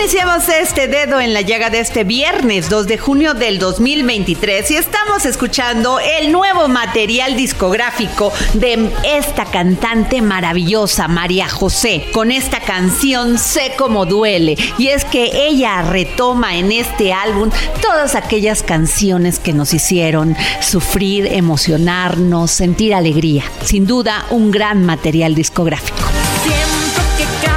[0.00, 4.76] Iniciamos este dedo en la llaga de este viernes 2 de junio del 2023 y
[4.76, 13.38] estamos escuchando el nuevo material discográfico de esta cantante maravillosa María José con esta canción
[13.38, 17.50] Sé como duele y es que ella retoma en este álbum
[17.82, 23.44] todas aquellas canciones que nos hicieron sufrir, emocionarnos, sentir alegría.
[23.64, 25.98] Sin duda un gran material discográfico.
[26.44, 27.48] Siento que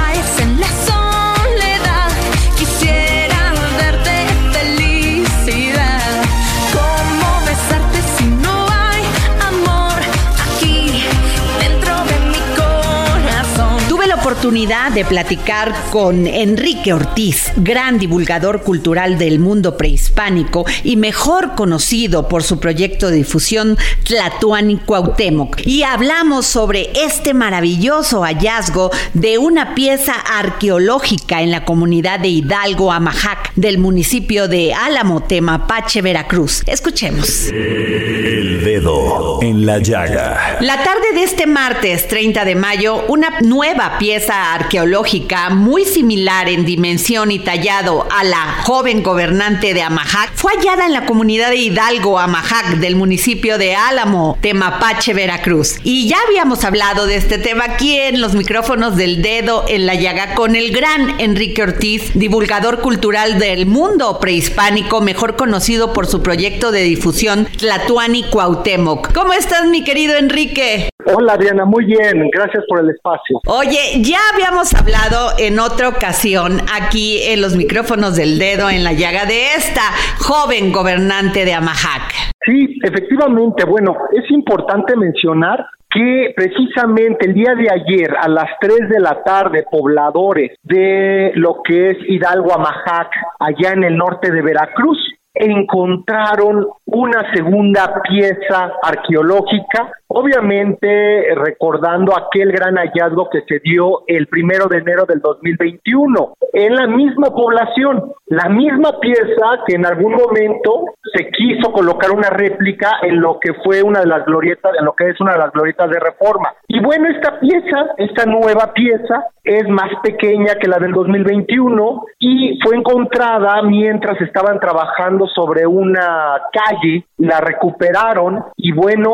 [14.42, 22.26] oportunidad de platicar con Enrique Ortiz, gran divulgador cultural del mundo prehispánico y mejor conocido
[22.26, 25.60] por su proyecto de difusión Tlatuani Cuauhtémoc.
[25.64, 32.90] Y hablamos sobre este maravilloso hallazgo de una pieza arqueológica en la comunidad de Hidalgo
[32.90, 36.64] Amajac del municipio de Álamo, Temapache, Veracruz.
[36.66, 37.46] Escuchemos.
[37.46, 40.56] El Dedo en la Llaga.
[40.60, 46.64] La tarde de este martes 30 de mayo, una nueva pieza arqueológica muy similar en
[46.64, 51.56] dimensión y tallado a la joven gobernante de Amajac fue hallada en la comunidad de
[51.56, 55.76] Hidalgo, Amajac, del municipio de Álamo, Temapache, Veracruz.
[55.82, 59.94] Y ya habíamos hablado de este tema aquí en los micrófonos del dedo en la
[59.94, 66.22] llaga con el gran Enrique Ortiz, divulgador cultural del mundo prehispánico, mejor conocido por su
[66.22, 69.12] proyecto de difusión Tlatuani Cuauhtémoc.
[69.12, 70.91] ¿Cómo estás, mi querido Enrique?
[71.04, 73.40] Hola Adriana, muy bien, gracias por el espacio.
[73.46, 78.92] Oye, ya habíamos hablado en otra ocasión aquí en los micrófonos del dedo en la
[78.92, 79.82] llaga de esta
[80.20, 82.12] joven gobernante de Amajac.
[82.46, 88.88] Sí, efectivamente, bueno, es importante mencionar que precisamente el día de ayer a las 3
[88.88, 94.40] de la tarde pobladores de lo que es Hidalgo Amajac, allá en el norte de
[94.40, 94.98] Veracruz,
[95.34, 104.66] encontraron una segunda pieza arqueológica, obviamente recordando aquel gran hallazgo que se dio el primero
[104.66, 110.84] de enero del 2021 en la misma población, la misma pieza que en algún momento
[111.14, 114.94] se quiso colocar una réplica en lo que fue una de las glorietas, en lo
[114.94, 116.52] que es una de las glorietas de reforma.
[116.68, 122.58] Y bueno, esta pieza, esta nueva pieza, es más pequeña que la del 2021 y
[122.62, 129.10] fue encontrada mientras estaban trabajando sobre una calle, la recuperaron y bueno,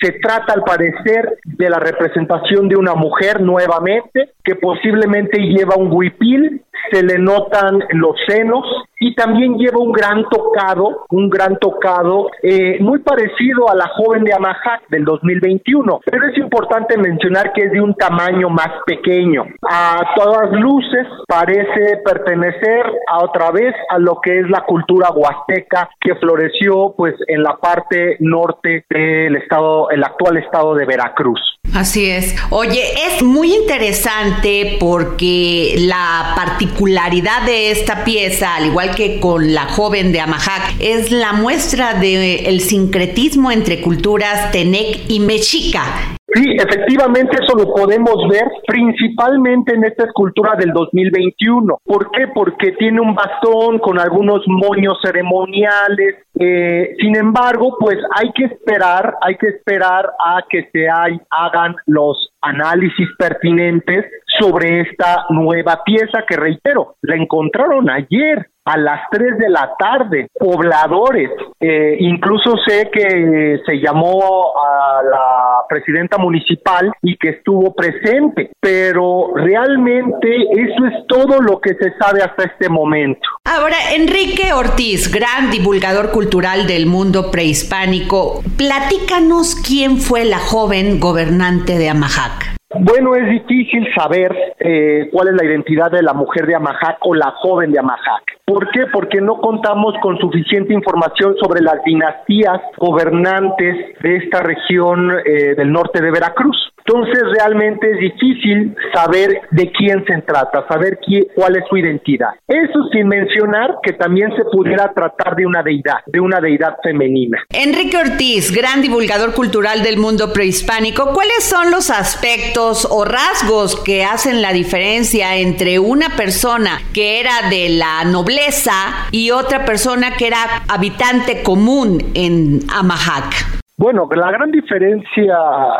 [0.00, 5.92] se trata al parecer de la representación de una mujer nuevamente que posiblemente lleva un
[5.92, 8.64] huipil, se le notan los senos
[8.98, 14.24] y también lleva un gran tocado, un gran tocado eh, muy parecido a la joven
[14.24, 19.46] de Amajac del 2021, pero es importante mencionar que es de un tamaño más pequeño.
[19.62, 25.88] A todas luces parece pertenecer a otra vez a lo que es la cultura huasteca
[25.98, 31.40] que floreció pues en la parte norte del estado, el actual al estado de Veracruz.
[31.74, 32.34] Así es.
[32.50, 39.66] Oye, es muy interesante porque la particularidad de esta pieza, al igual que con la
[39.66, 46.16] joven de Amajac, es la muestra del sincretismo entre culturas Tenec y Mexica.
[46.32, 51.78] Sí, efectivamente eso lo podemos ver principalmente en esta escultura del 2021.
[51.84, 52.28] ¿Por qué?
[52.32, 56.26] Porque tiene un bastón con algunos moños ceremoniales.
[56.38, 62.30] Eh, sin embargo, pues hay que esperar, hay que esperar a que se hagan los
[62.40, 64.06] análisis pertinentes
[64.38, 70.28] sobre esta nueva pieza que reitero, la encontraron ayer a las 3 de la tarde,
[70.38, 78.52] pobladores, eh, incluso sé que se llamó a la presidenta municipal y que estuvo presente,
[78.60, 83.20] pero realmente eso es todo lo que se sabe hasta este momento.
[83.44, 91.76] Ahora, Enrique Ortiz, gran divulgador cultural del mundo prehispánico, platícanos quién fue la joven gobernante
[91.76, 92.59] de Amajac.
[92.72, 97.16] Bueno, es difícil saber eh, cuál es la identidad de la mujer de Amajac o
[97.16, 98.22] la joven de Amajac.
[98.44, 98.86] ¿Por qué?
[98.92, 105.72] Porque no contamos con suficiente información sobre las dinastías gobernantes de esta región eh, del
[105.72, 106.72] norte de Veracruz.
[106.86, 110.98] Entonces realmente es difícil saber de quién se trata, saber
[111.34, 112.30] cuál es su identidad.
[112.48, 117.38] Eso sin mencionar que también se pudiera tratar de una deidad, de una deidad femenina.
[117.52, 124.04] Enrique Ortiz, gran divulgador cultural del mundo prehispánico, ¿cuáles son los aspectos o rasgos que
[124.04, 128.72] hacen la diferencia entre una persona que era de la nobleza
[129.10, 130.38] y otra persona que era
[130.68, 133.59] habitante común en Amajac?
[133.82, 135.38] Bueno, la gran diferencia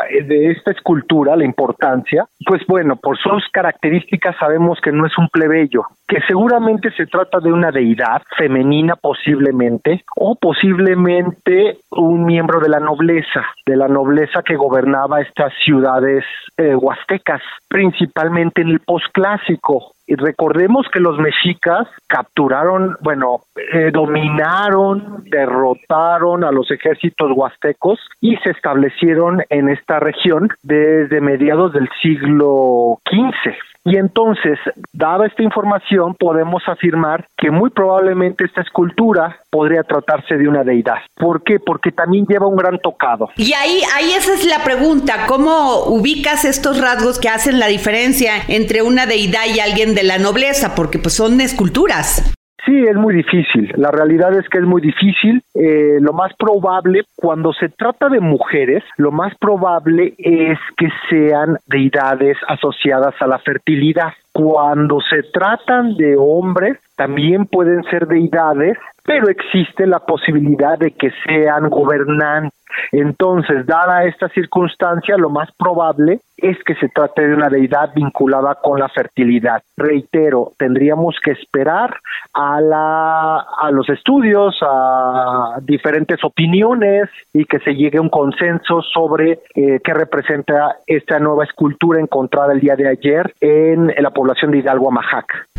[0.09, 5.27] de esta escultura, la importancia, pues bueno, por sus características sabemos que no es un
[5.27, 12.69] plebeyo, que seguramente se trata de una deidad femenina posiblemente, o posiblemente un miembro de
[12.69, 16.25] la nobleza, de la nobleza que gobernaba estas ciudades
[16.57, 25.23] eh, huastecas, principalmente en el posclásico, y recordemos que los mexicas capturaron, bueno, eh, dominaron,
[25.23, 32.99] derrotaron a los ejércitos huastecos y se establecieron en esta región desde mediados del siglo
[33.09, 33.55] XV.
[33.83, 34.59] Y entonces,
[34.93, 40.97] dada esta información, podemos afirmar que muy probablemente esta escultura podría tratarse de una deidad.
[41.15, 41.59] ¿Por qué?
[41.59, 43.29] Porque también lleva un gran tocado.
[43.37, 48.33] Y ahí, ahí esa es la pregunta, ¿cómo ubicas estos rasgos que hacen la diferencia
[48.47, 50.75] entre una deidad y alguien de la nobleza?
[50.75, 52.33] Porque pues son esculturas.
[52.65, 53.73] Sí, es muy difícil.
[53.75, 55.41] La realidad es que es muy difícil.
[55.55, 61.57] Eh, lo más probable, cuando se trata de mujeres, lo más probable es que sean
[61.65, 64.13] deidades asociadas a la fertilidad.
[64.33, 71.11] Cuando se tratan de hombres, también pueden ser deidades, pero existe la posibilidad de que
[71.25, 72.61] sean gobernantes.
[72.91, 78.55] Entonces, dada esta circunstancia, lo más probable es que se trate de una deidad vinculada
[78.55, 79.61] con la fertilidad.
[79.77, 81.95] Reitero, tendríamos que esperar
[82.33, 88.81] a, la, a los estudios, a diferentes opiniones y que se llegue a un consenso
[88.81, 94.51] sobre eh, qué representa esta nueva escultura encontrada el día de ayer en, la población
[94.51, 94.91] de Hidalgo.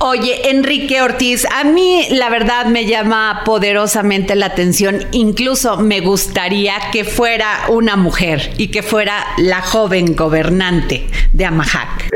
[0.01, 6.75] Oye, Enrique Ortiz, a mí la verdad me llama poderosamente la atención, incluso me gustaría
[6.93, 12.09] que fuera una mujer y que fuera la joven gobernante de Amajac.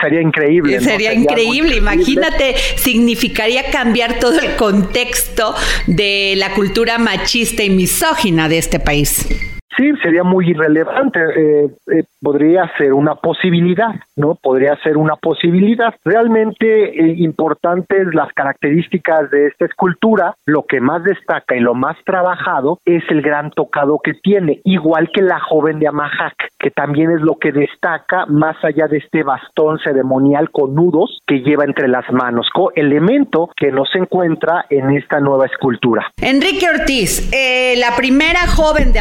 [0.00, 0.80] sería increíble.
[0.80, 5.54] Sería, increíble, imagínate, significaría cambiar todo el contexto
[5.86, 9.59] de la cultura machista y misógina de este país.
[9.76, 11.20] Sí, sería muy irrelevante.
[11.20, 14.34] Eh, eh, podría ser una posibilidad, ¿no?
[14.34, 15.94] Podría ser una posibilidad.
[16.04, 20.34] Realmente eh, importantes las características de esta escultura.
[20.44, 25.10] Lo que más destaca y lo más trabajado es el gran tocado que tiene, igual
[25.12, 29.22] que la joven de Amajac, que también es lo que destaca más allá de este
[29.22, 34.90] bastón ceremonial con nudos que lleva entre las manos, elemento que no se encuentra en
[34.96, 36.10] esta nueva escultura.
[36.20, 37.30] Enrique Ortiz,
[37.76, 39.00] la primera joven de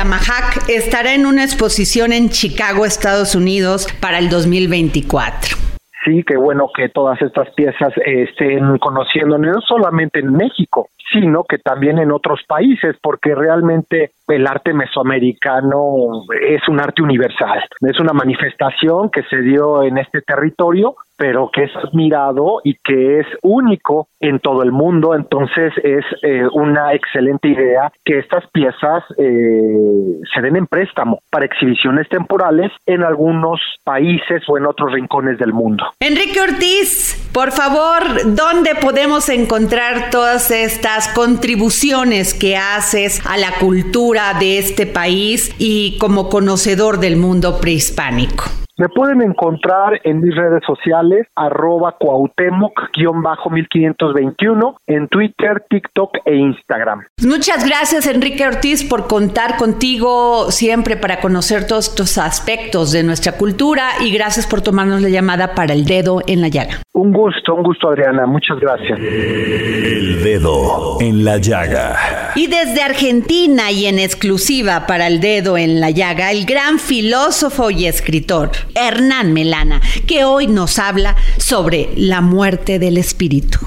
[0.67, 5.57] Estará en una exposición en Chicago, Estados Unidos, para el 2024.
[6.05, 11.57] Sí, qué bueno que todas estas piezas estén conociendo no solamente en México, sino que
[11.57, 18.13] también en otros países, porque realmente el arte mesoamericano es un arte universal, es una
[18.13, 24.07] manifestación que se dio en este territorio pero que es admirado y que es único
[24.21, 25.13] en todo el mundo.
[25.13, 31.45] Entonces es eh, una excelente idea que estas piezas eh, se den en préstamo para
[31.45, 35.83] exhibiciones temporales en algunos países o en otros rincones del mundo.
[35.99, 38.01] Enrique Ortiz, por favor,
[38.35, 45.97] ¿dónde podemos encontrar todas estas contribuciones que haces a la cultura de este país y
[45.97, 48.45] como conocedor del mundo prehispánico?
[48.79, 57.03] Me pueden encontrar en mis redes sociales, arroba cuautemoc-1521, en Twitter, TikTok e Instagram.
[57.27, 63.33] Muchas gracias, Enrique Ortiz, por contar contigo siempre para conocer todos estos aspectos de nuestra
[63.33, 66.77] cultura y gracias por tomarnos la llamada para el dedo en la llaga.
[66.93, 68.25] Un gusto, un gusto, Adriana.
[68.27, 68.98] Muchas gracias.
[68.98, 72.31] El dedo en la llaga.
[72.36, 77.71] Y desde Argentina y en exclusiva para el dedo en la llaga, el gran filósofo
[77.71, 83.59] y escritor Hernán Melana, que hoy nos habla sobre la muerte del espíritu.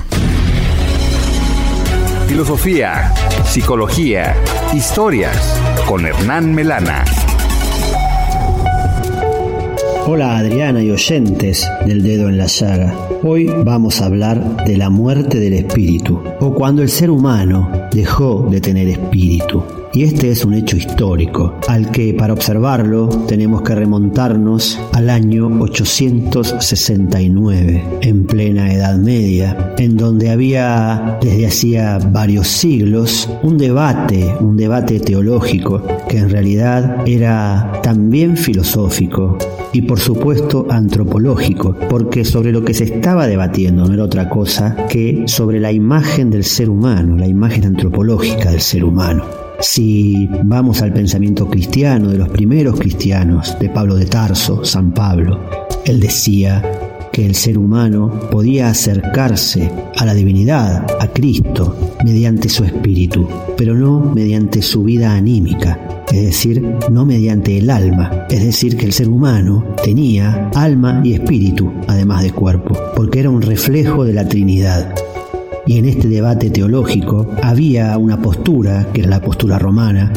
[2.29, 3.13] Filosofía,
[3.45, 4.35] psicología,
[4.75, 5.37] historias
[5.87, 7.05] con Hernán Melana.
[10.07, 12.93] Hola Adriana y oyentes del dedo en la llaga.
[13.23, 18.49] Hoy vamos a hablar de la muerte del espíritu o cuando el ser humano dejó
[18.51, 19.82] de tener espíritu.
[19.95, 25.49] Y este es un hecho histórico, al que para observarlo tenemos que remontarnos al año
[25.61, 34.57] 869, en plena Edad Media, en donde había desde hacía varios siglos un debate, un
[34.57, 39.37] debate teológico, que en realidad era también filosófico
[39.75, 44.75] y por supuesto antropológico, porque sobre lo que se estaba debatiendo no era otra cosa
[44.89, 49.42] que sobre la imagen del ser humano, la imagen antropológica del ser humano.
[49.63, 55.39] Si vamos al pensamiento cristiano de los primeros cristianos, de Pablo de Tarso, San Pablo,
[55.85, 56.61] él decía
[57.13, 63.75] que el ser humano podía acercarse a la divinidad, a Cristo, mediante su espíritu, pero
[63.75, 68.93] no mediante su vida anímica, es decir, no mediante el alma, es decir, que el
[68.93, 74.27] ser humano tenía alma y espíritu, además de cuerpo, porque era un reflejo de la
[74.27, 74.93] Trinidad.
[75.67, 80.13] Y en este debate teológico había una postura, que era la postura romana,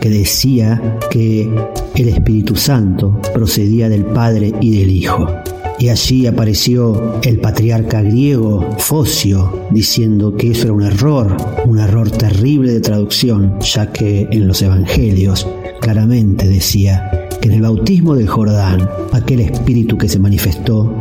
[0.00, 1.50] que decía que
[1.96, 5.26] el Espíritu Santo procedía del Padre y del Hijo.
[5.78, 12.10] Y allí apareció el patriarca griego Focio diciendo que eso era un error, un error
[12.10, 15.46] terrible de traducción, ya que en los evangelios
[15.80, 20.94] claramente decía que en el bautismo del Jordán, aquel espíritu que se manifestó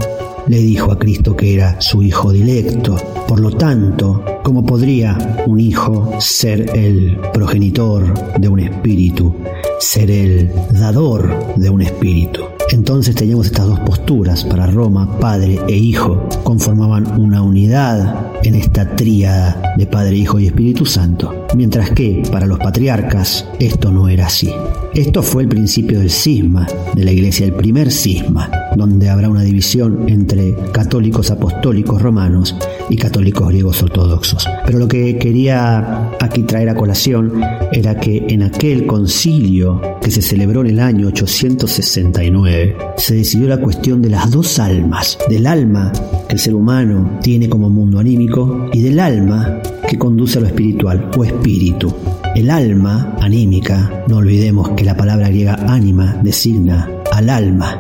[0.50, 2.96] le dijo a Cristo que era su hijo directo.
[3.28, 9.36] Por lo tanto, ¿cómo podría un hijo ser el progenitor de un espíritu,
[9.80, 12.59] ser el dador de un espíritu?
[12.72, 18.96] Entonces teníamos estas dos posturas para Roma, Padre e Hijo, conformaban una unidad en esta
[18.96, 24.28] tríada de Padre, Hijo y Espíritu Santo, mientras que para los patriarcas esto no era
[24.28, 24.52] así.
[24.94, 29.42] Esto fue el principio del cisma de la iglesia, el primer cisma, donde habrá una
[29.42, 32.56] división entre católicos apostólicos romanos
[32.90, 34.48] y católicos griegos ortodoxos.
[34.66, 40.22] Pero lo que quería aquí traer a colación era que en aquel concilio que se
[40.22, 42.59] celebró en el año 869
[42.98, 45.92] se decidió la cuestión de las dos almas, del alma
[46.28, 50.48] que el ser humano tiene como mundo anímico y del alma que conduce a lo
[50.48, 51.94] espiritual o espíritu.
[52.36, 57.78] El alma anímica, no olvidemos que la palabra griega ánima designa al alma,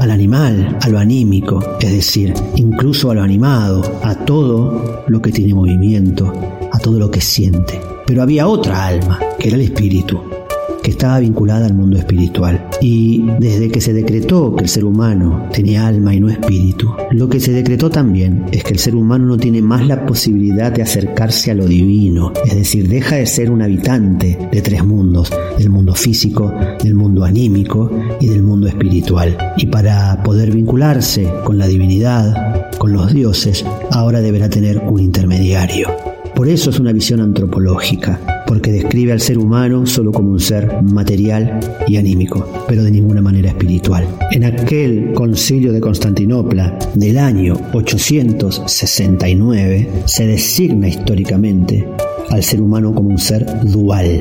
[0.00, 5.32] al animal, a lo anímico, es decir, incluso a lo animado, a todo lo que
[5.32, 6.32] tiene movimiento,
[6.70, 7.80] a todo lo que siente.
[8.06, 10.20] Pero había otra alma, que era el espíritu,
[10.90, 12.68] estaba vinculada al mundo espiritual.
[12.80, 17.28] Y desde que se decretó que el ser humano tenía alma y no espíritu, lo
[17.28, 20.82] que se decretó también es que el ser humano no tiene más la posibilidad de
[20.82, 25.70] acercarse a lo divino, es decir, deja de ser un habitante de tres mundos, del
[25.70, 26.52] mundo físico,
[26.82, 27.90] del mundo anímico
[28.20, 29.36] y del mundo espiritual.
[29.56, 35.88] Y para poder vincularse con la divinidad, con los dioses, ahora deberá tener un intermediario.
[36.38, 40.84] Por eso es una visión antropológica, porque describe al ser humano solo como un ser
[40.84, 44.06] material y anímico, pero de ninguna manera espiritual.
[44.30, 51.84] En aquel concilio de Constantinopla del año 869 se designa históricamente
[52.30, 54.20] al ser humano como un ser dual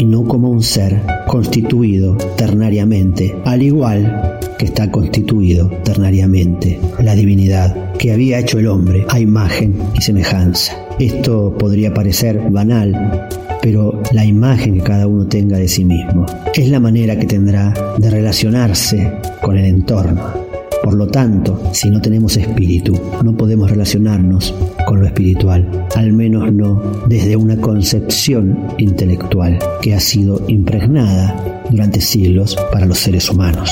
[0.00, 7.92] y no como un ser constituido ternariamente, al igual que está constituido ternariamente la divinidad
[7.98, 10.74] que había hecho el hombre a imagen y semejanza.
[10.98, 13.28] Esto podría parecer banal,
[13.60, 17.74] pero la imagen que cada uno tenga de sí mismo es la manera que tendrá
[17.98, 20.49] de relacionarse con el entorno.
[20.82, 24.54] Por lo tanto, si no tenemos espíritu, no podemos relacionarnos
[24.86, 32.00] con lo espiritual, al menos no desde una concepción intelectual que ha sido impregnada durante
[32.00, 33.70] siglos para los seres humanos.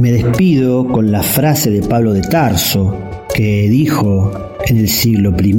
[0.00, 2.96] Me despido con la frase de Pablo de Tarso
[3.32, 4.32] que dijo
[4.66, 5.52] en el siglo I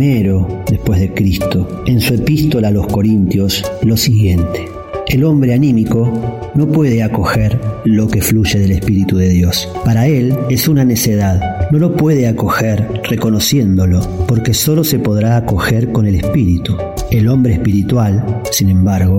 [0.69, 4.74] después de Cristo en su epístola a los Corintios lo siguiente:
[5.07, 9.69] el hombre anímico no puede acoger lo que fluye del Espíritu de Dios.
[9.83, 11.69] Para él es una necedad.
[11.71, 16.75] No lo puede acoger reconociéndolo, porque solo se podrá acoger con el Espíritu.
[17.11, 19.17] El hombre espiritual, sin embargo,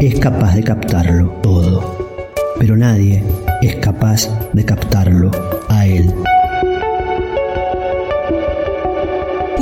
[0.00, 2.24] es capaz de captarlo todo.
[2.58, 3.22] Pero nadie
[3.62, 5.30] es capaz de captarlo
[5.68, 6.12] a él.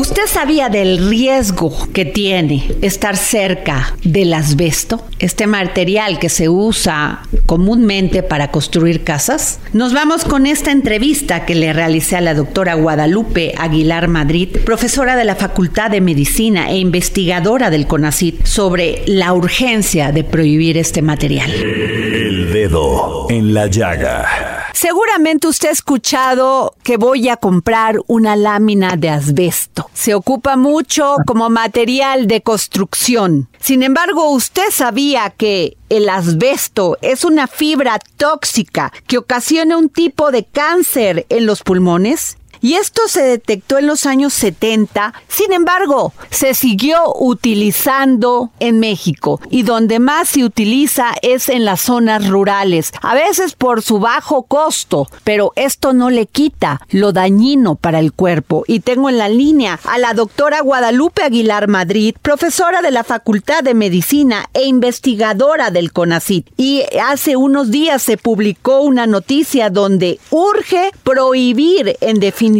[0.04, 7.22] ¿Usted sabía del riesgo que tiene estar cerca del asbesto, este material que se usa
[7.46, 9.60] comúnmente para construir casas?
[9.72, 15.16] Nos vamos con esta entrevista que le realicé a la doctora Guadalupe Aguilar Madrid, profesora
[15.16, 21.00] de la Facultad de Medicina e investigadora del CONACIT, sobre la urgencia de prohibir este
[21.00, 21.50] material.
[21.50, 24.53] El dedo en la llaga.
[24.74, 29.88] Seguramente usted ha escuchado que voy a comprar una lámina de asbesto.
[29.94, 33.48] Se ocupa mucho como material de construcción.
[33.60, 40.32] Sin embargo, ¿usted sabía que el asbesto es una fibra tóxica que ocasiona un tipo
[40.32, 42.36] de cáncer en los pulmones?
[42.64, 49.38] Y esto se detectó en los años 70, sin embargo, se siguió utilizando en México
[49.50, 54.44] y donde más se utiliza es en las zonas rurales, a veces por su bajo
[54.44, 58.64] costo, pero esto no le quita lo dañino para el cuerpo.
[58.66, 63.62] Y tengo en la línea a la doctora Guadalupe Aguilar Madrid, profesora de la Facultad
[63.62, 66.48] de Medicina e investigadora del CONACIT.
[66.56, 72.53] Y hace unos días se publicó una noticia donde urge prohibir en definitiva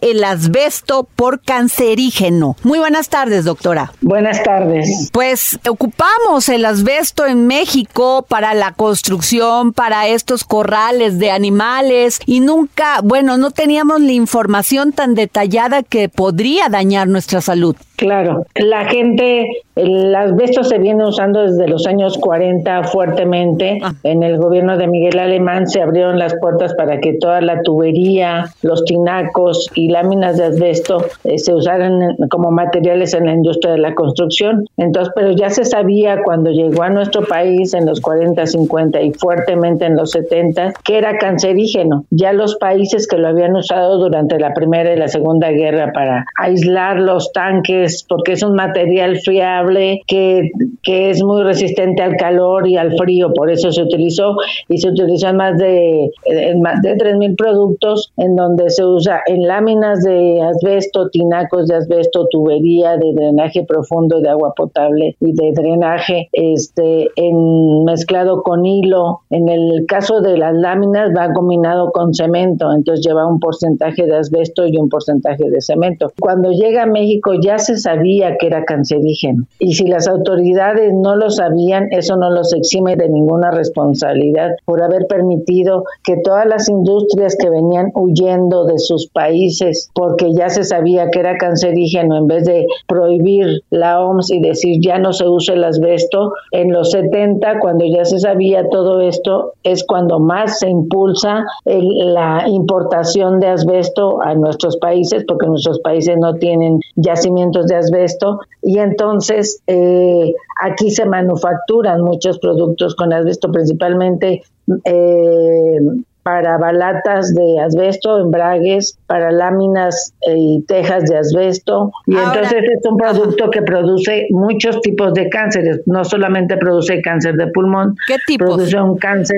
[0.00, 2.56] el asbesto por cancerígeno.
[2.62, 3.92] Muy buenas tardes, doctora.
[4.00, 5.10] Buenas tardes.
[5.12, 12.40] Pues ocupamos el asbesto en México para la construcción, para estos corrales de animales y
[12.40, 17.76] nunca, bueno, no teníamos la información tan detallada que podría dañar nuestra salud.
[17.96, 23.78] Claro, la gente, el asbesto se viene usando desde los años 40 fuertemente.
[23.82, 23.92] Ah.
[24.04, 28.46] En el gobierno de Miguel Alemán se abrieron las puertas para que toda la tubería,
[28.62, 33.78] los tinacos y láminas de asbesto eh, se usaran como materiales en la industria de
[33.78, 34.64] la construcción.
[34.76, 39.12] Entonces, pero ya se sabía cuando llegó a nuestro país en los 40, 50 y
[39.12, 42.04] fuertemente en los 70 que era cancerígeno.
[42.10, 46.26] Ya los países que lo habían usado durante la Primera y la Segunda Guerra para
[46.38, 49.63] aislar los tanques porque es un material friable
[50.06, 50.50] que,
[50.84, 54.36] es muy resistente al calor y al frío, por eso se utilizó
[54.68, 59.20] y se utilizó en más de, en más de 3.000 productos en donde se usa
[59.26, 65.32] en láminas de asbesto, tinacos de asbesto, tubería de drenaje profundo de agua potable y
[65.32, 69.20] de drenaje este, en mezclado con hilo.
[69.30, 74.16] En el caso de las láminas va combinado con cemento, entonces lleva un porcentaje de
[74.16, 76.12] asbesto y un porcentaje de cemento.
[76.20, 79.46] Cuando llega a México ya se sabía que era cancerígeno.
[79.58, 84.82] Y si las autoridades no lo sabían, eso no los exime de ninguna responsabilidad por
[84.82, 90.64] haber permitido que todas las industrias que venían huyendo de sus países porque ya se
[90.64, 95.28] sabía que era cancerígeno, en vez de prohibir la OMS y decir ya no se
[95.28, 100.58] use el asbesto, en los 70, cuando ya se sabía todo esto, es cuando más
[100.58, 107.66] se impulsa la importación de asbesto a nuestros países, porque nuestros países no tienen yacimientos
[107.66, 108.40] de asbesto.
[108.62, 114.42] Y entonces eh, aquí se manufacturan muchos productos con asbesto, principalmente
[114.84, 115.78] eh,
[116.24, 121.92] para balatas de asbesto, embragues, para láminas eh, y tejas de asbesto.
[122.06, 125.82] Y entonces es un producto que produce muchos tipos de cánceres.
[125.86, 129.36] No solamente produce cáncer de pulmón, ¿Qué produce un cáncer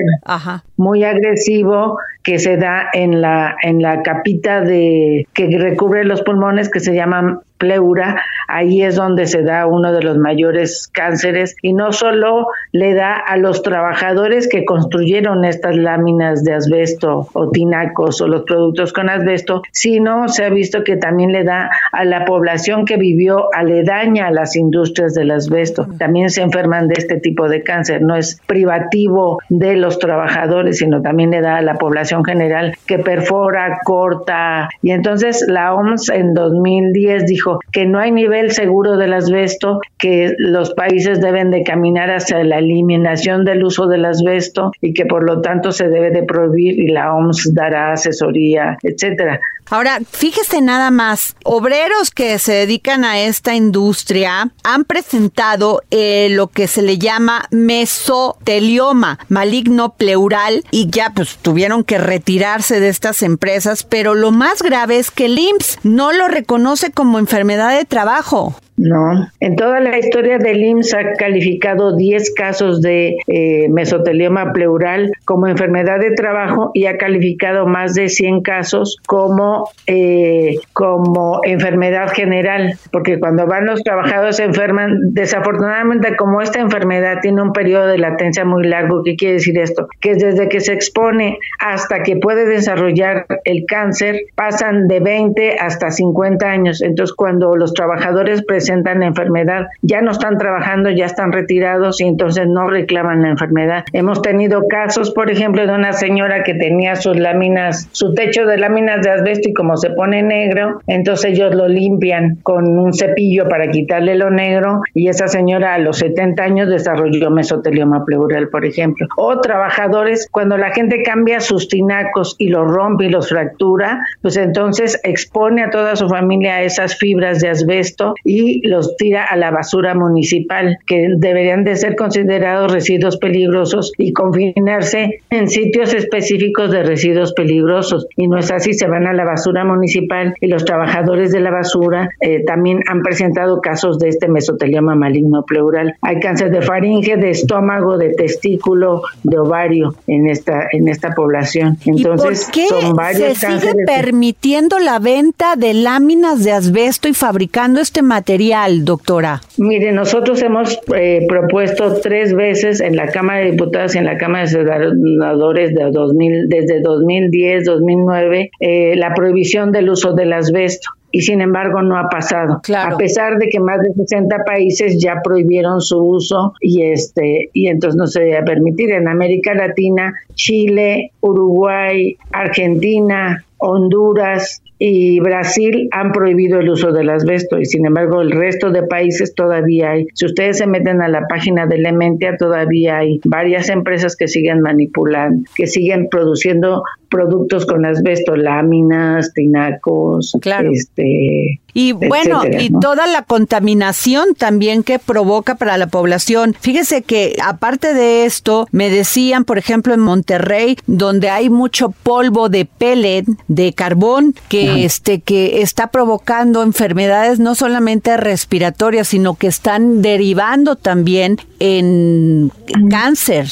[0.77, 6.69] muy agresivo que se da en la en la capita de que recubre los pulmones
[6.69, 11.73] que se llama pleura, ahí es donde se da uno de los mayores cánceres y
[11.73, 18.21] no solo le da a los trabajadores que construyeron estas láminas de asbesto o tinacos
[18.21, 22.25] o los productos con asbesto, sino se ha visto que también le da a la
[22.25, 25.87] población que vivió aledaña a las industrias del asbesto.
[25.97, 31.01] También se enferman de este tipo de cáncer, no es privativo de los trabajadores, sino
[31.01, 34.69] también le da a la población general que perfora, corta.
[34.81, 40.33] Y entonces la OMS en 2010 dijo que no hay nivel seguro del asbesto, que
[40.37, 45.23] los países deben de caminar hacia la eliminación del uso del asbesto y que por
[45.23, 49.39] lo tanto se debe de prohibir y la OMS dará asesoría, etcétera.
[49.69, 56.47] Ahora, fíjese nada más, obreros que se dedican a esta industria han presentado eh, lo
[56.47, 63.21] que se le llama mesotelioma maligno pleural y ya pues tuvieron que retirarse de estas
[63.23, 67.85] empresas, pero lo más grave es que el IMSS no lo reconoce como enfermedad de
[67.85, 68.55] trabajo.
[68.77, 75.13] No, en toda la historia del IMSS ha calificado 10 casos de eh, mesotelioma pleural
[75.25, 82.09] como enfermedad de trabajo y ha calificado más de 100 casos como, eh, como enfermedad
[82.09, 87.87] general, porque cuando van los trabajadores se enferman, desafortunadamente como esta enfermedad tiene un periodo
[87.87, 89.87] de latencia muy largo, ¿qué quiere decir esto?
[89.99, 95.89] Que desde que se expone hasta que puede desarrollar el cáncer pasan de 20 hasta
[95.89, 101.05] 50 años, entonces cuando los trabajadores presentan presentan la enfermedad, ya no están trabajando, ya
[101.05, 103.85] están retirados y entonces no reclaman la enfermedad.
[103.93, 108.57] Hemos tenido casos, por ejemplo, de una señora que tenía sus láminas, su techo de
[108.57, 113.47] láminas de asbesto y como se pone negro, entonces ellos lo limpian con un cepillo
[113.47, 118.65] para quitarle lo negro y esa señora a los 70 años desarrolló mesotelioma pleural, por
[118.65, 119.07] ejemplo.
[119.15, 124.35] O trabajadores, cuando la gente cambia sus tinacos y los rompe y los fractura, pues
[124.35, 129.35] entonces expone a toda su familia a esas fibras de asbesto y los tira a
[129.35, 136.71] la basura municipal, que deberían de ser considerados residuos peligrosos y confinarse en sitios específicos
[136.71, 138.07] de residuos peligrosos.
[138.15, 141.51] Y no es así, se van a la basura municipal y los trabajadores de la
[141.51, 145.95] basura eh, también han presentado casos de este mesotelioma maligno pleural.
[146.01, 151.77] Hay cáncer de faringe, de estómago, de testículo, de ovario en esta en esta población.
[151.85, 157.13] Entonces, ¿Y por son varios se sigue permitiendo la venta de láminas de asbesto y
[157.13, 158.46] fabricando este material
[158.83, 159.41] doctora?
[159.57, 164.17] Mire, nosotros hemos eh, propuesto tres veces en la Cámara de Diputados y en la
[164.17, 170.89] Cámara de Senadores de 2000, desde 2010, 2009, eh, la prohibición del uso del asbesto
[171.11, 172.61] y sin embargo no ha pasado.
[172.75, 177.67] A pesar de que más de 60 países ya prohibieron su uso y este y
[177.67, 186.11] entonces no se debe permitir en América Latina, Chile, Uruguay, Argentina, Honduras y Brasil han
[186.11, 190.07] prohibido el uso del asbesto y sin embargo el resto de países todavía hay.
[190.13, 194.61] Si ustedes se meten a la página de Elementia todavía hay varias empresas que siguen
[194.61, 200.69] manipulando, que siguen produciendo productos con asbesto, láminas, tinacos, claro.
[200.71, 206.55] este y bueno, y toda la contaminación también que provoca para la población.
[206.59, 212.49] Fíjese que aparte de esto, me decían, por ejemplo, en Monterrey, donde hay mucho polvo
[212.49, 219.47] de pellet, de carbón, que este que está provocando enfermedades no solamente respiratorias, sino que
[219.47, 222.51] están derivando también en
[222.89, 223.47] cáncer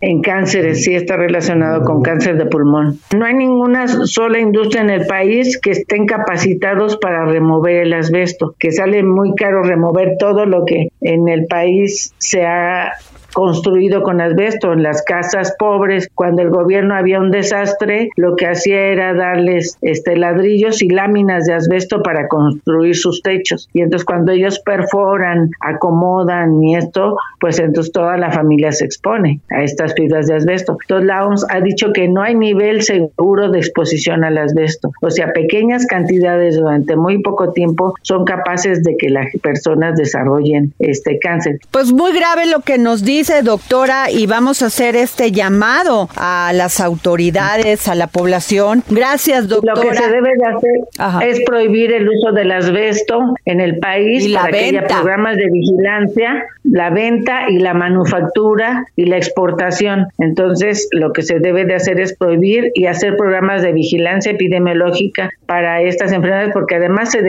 [0.00, 2.98] en cánceres, sí está relacionado con cáncer de pulmón.
[3.16, 8.54] No hay ninguna sola industria en el país que estén capacitados para remover el asbesto,
[8.58, 12.92] que sale muy caro remover todo lo que en el país se ha
[13.36, 16.08] construido con asbesto en las casas pobres.
[16.14, 21.44] Cuando el gobierno había un desastre, lo que hacía era darles este ladrillos y láminas
[21.44, 23.68] de asbesto para construir sus techos.
[23.74, 29.40] Y entonces cuando ellos perforan, acomodan y esto, pues entonces toda la familia se expone
[29.50, 30.78] a estas fibras de asbesto.
[30.84, 34.92] Entonces la OMS ha dicho que no hay nivel seguro de exposición al asbesto.
[35.02, 40.72] O sea, pequeñas cantidades durante muy poco tiempo son capaces de que las personas desarrollen
[40.78, 41.58] este cáncer.
[41.70, 46.52] Pues muy grave lo que nos dice doctora, y vamos a hacer este llamado a
[46.54, 48.82] las autoridades, a la población.
[48.88, 49.74] Gracias, doctora.
[49.74, 54.24] Lo que se debe de hacer es prohibir el uso del asbesto en el país
[54.24, 59.16] y la para que haya programas de vigilancia, la venta y la manufactura y la
[59.16, 60.06] exportación.
[60.18, 65.30] Entonces, lo que se debe de hacer es prohibir y hacer programas de vigilancia epidemiológica
[65.46, 67.22] para estas enfermedades, porque además se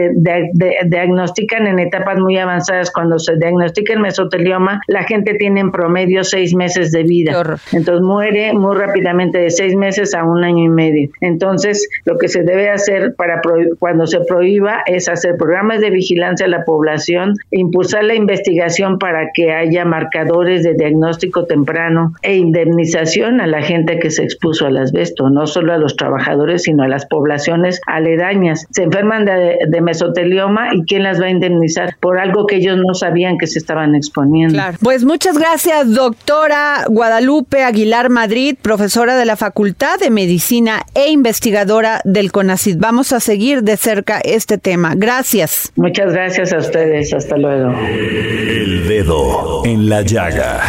[0.85, 2.91] diagnostican en etapas muy avanzadas.
[2.91, 7.59] Cuando se diagnostica el mesotelioma, la gente tiene en promedio seis meses de vida.
[7.71, 11.09] Entonces muere muy rápidamente de seis meses a un año y medio.
[11.21, 13.41] Entonces, lo que se debe hacer para
[13.77, 19.29] cuando se prohíba es hacer programas de vigilancia a la población, impulsar la investigación para
[19.33, 24.77] que haya marcadores de diagnóstico temprano e indemnización a la gente que se expuso al
[24.77, 28.65] asbesto, no solo a los trabajadores, sino a las poblaciones aledañas.
[28.71, 32.77] Se enferman de, de mesotelioma y quién las va a indemnizar por algo que ellos
[32.77, 34.55] no sabían que se estaban exponiendo.
[34.55, 34.77] Claro.
[34.81, 41.09] Pues muchas gracias Gracias, doctora Guadalupe Aguilar Madrid, profesora de la Facultad de Medicina e
[41.09, 42.77] investigadora del CONACID.
[42.79, 44.93] Vamos a seguir de cerca este tema.
[44.95, 45.73] Gracias.
[45.75, 47.13] Muchas gracias a ustedes.
[47.13, 47.77] Hasta luego.
[47.81, 50.61] El dedo en la llaga.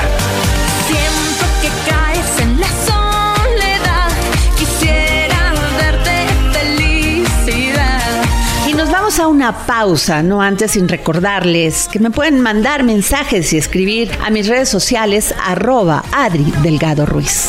[9.18, 14.30] A una pausa, no antes sin recordarles que me pueden mandar mensajes y escribir a
[14.30, 17.48] mis redes sociales arroba Adri Delgado Ruiz.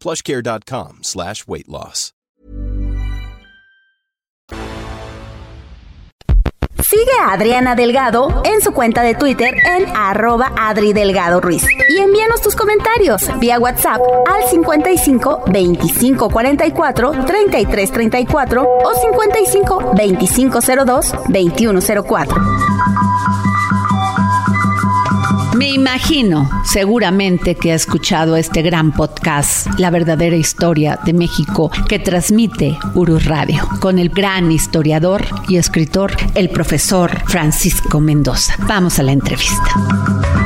[0.00, 2.12] plushcare.com slash weight loss.
[6.88, 11.64] Sigue a Adriana Delgado en su cuenta de Twitter en arroba Adri Delgado Ruiz.
[11.88, 20.60] Y envíanos tus comentarios vía WhatsApp al 55 25 44 33 34 o 55 25
[20.60, 22.42] 02 21 04.
[25.56, 31.98] Me imagino, seguramente que ha escuchado este gran podcast, La verdadera historia de México, que
[31.98, 38.54] transmite Uru Radio, con el gran historiador y escritor, el profesor Francisco Mendoza.
[38.68, 40.45] Vamos a la entrevista.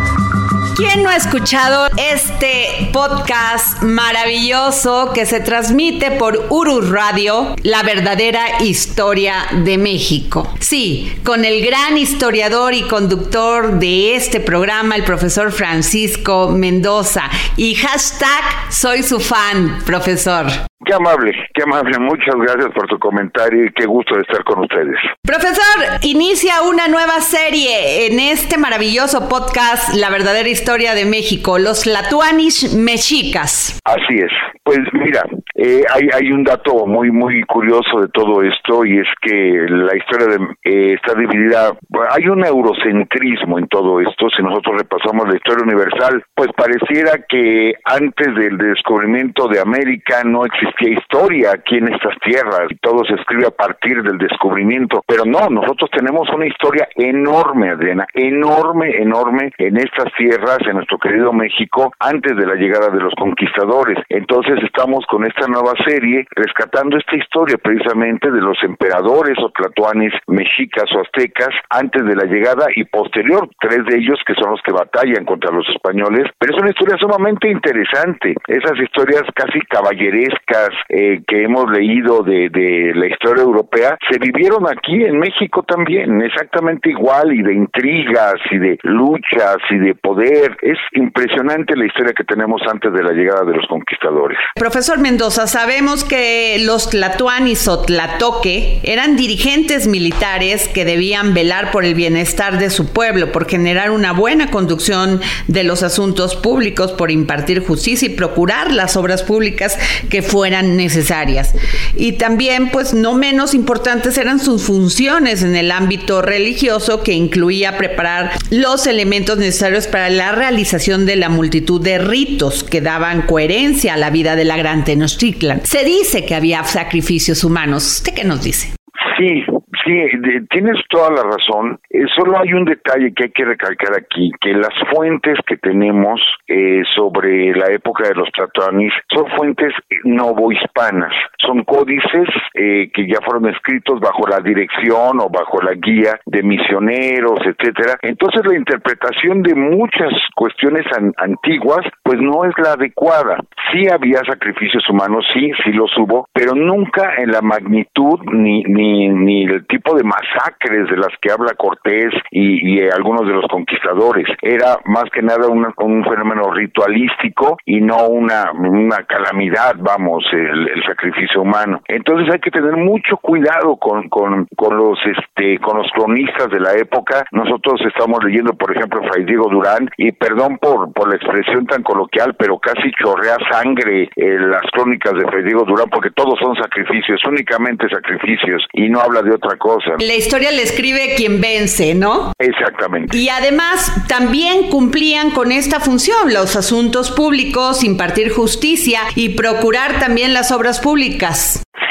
[0.80, 8.62] ¿Quién no ha escuchado este podcast maravilloso que se transmite por Uru Radio, La verdadera
[8.62, 10.50] historia de México?
[10.58, 17.24] Sí, con el gran historiador y conductor de este programa, el profesor Francisco Mendoza.
[17.58, 20.69] Y hashtag soy su fan, profesor.
[20.84, 21.98] Qué amable, qué amable.
[21.98, 24.96] Muchas gracias por tu comentario y qué gusto de estar con ustedes.
[25.22, 31.84] Profesor, inicia una nueva serie en este maravilloso podcast, La verdadera historia de México, los
[31.86, 33.78] Latuanis Mexicas.
[33.84, 34.32] Así es.
[34.64, 35.22] Pues mira,
[35.62, 39.96] eh, hay, hay un dato muy muy curioso de todo esto y es que la
[39.96, 41.72] historia de, eh, está dividida,
[42.10, 47.74] hay un eurocentrismo en todo esto, si nosotros repasamos la historia universal, pues pareciera que
[47.84, 52.40] antes del descubrimiento de América no existía historia aquí en estas tierras
[52.80, 58.06] todo se escribe a partir del descubrimiento, pero no, nosotros tenemos una historia enorme, Adriana,
[58.14, 63.14] enorme, enorme en estas tierras, en nuestro querido México, antes de la llegada de los
[63.14, 63.98] conquistadores.
[64.08, 70.12] Entonces estamos con esta nueva serie rescatando esta historia precisamente de los emperadores o tlatoanes
[70.26, 74.62] mexicas o aztecas antes de la llegada y posterior, tres de ellos que son los
[74.62, 80.70] que batallan contra los españoles, pero es una historia sumamente interesante, esas historias casi caballerescas
[80.88, 86.22] eh, que hemos leído de, de la historia europea se vivieron aquí en México también,
[86.22, 92.12] exactamente igual y de intrigas y de luchas y de poder, es impresionante la historia
[92.12, 94.38] que tenemos antes de la llegada de los conquistadores.
[94.54, 101.84] Profesor Mendoza, sabemos que los tlatoanis o tlatoque eran dirigentes militares que debían velar por
[101.84, 107.10] el bienestar de su pueblo, por generar una buena conducción de los asuntos públicos, por
[107.10, 111.54] impartir justicia y procurar las obras públicas que fueran necesarias.
[111.94, 117.78] Y también, pues no menos importantes eran sus funciones en el ámbito religioso, que incluía
[117.78, 123.94] preparar los elementos necesarios para la realización de la multitud de ritos que daban coherencia
[123.94, 125.19] a la vida de la gran Tenochtitlan.
[125.64, 127.98] Se dice que había sacrificios humanos.
[127.98, 128.72] ¿Usted qué nos dice?
[129.18, 129.44] Sí,
[129.84, 131.78] sí, tienes toda la razón.
[131.90, 136.20] Eh, solo hay un detalle que hay que recalcar aquí, que las fuentes que tenemos
[136.48, 143.06] eh, sobre la época de los tlatoanis son fuentes eh, novohispanas, son códices eh, que
[143.06, 147.98] ya fueron escritos bajo la dirección o bajo la guía de misioneros, etcétera.
[148.02, 153.38] Entonces la interpretación de muchas cuestiones an- antiguas, pues no es la adecuada.
[153.72, 159.08] Sí había sacrificios humanos, sí, sí los hubo, pero nunca en la magnitud ni ni
[159.08, 163.32] ni el tipo de masacres de las que habla Cortés y, y, eh, algunos de
[163.34, 164.26] los conquistadores.
[164.42, 170.68] Era más que nada una- un fenómeno ritualístico y no una, una calamidad, vamos, el,
[170.68, 171.82] el sacrificio humano.
[171.88, 176.60] Entonces hay que tener mucho cuidado con, con, con los este con los cronistas de
[176.60, 177.24] la época.
[177.32, 181.82] Nosotros estamos leyendo, por ejemplo, Fray Diego Durán, y perdón por, por la expresión tan
[181.82, 186.56] coloquial, pero casi chorrea sangre eh, las crónicas de Fray Diego Durán, porque todos son
[186.56, 189.92] sacrificios, únicamente sacrificios, y no habla de otra cosa.
[189.98, 192.32] La historia le escribe quien vence, ¿no?
[192.38, 193.16] Exactamente.
[193.16, 200.32] Y además también cumplían con esta función, los asuntos públicos, impartir justicia y procurar también
[200.32, 201.19] las obras públicas.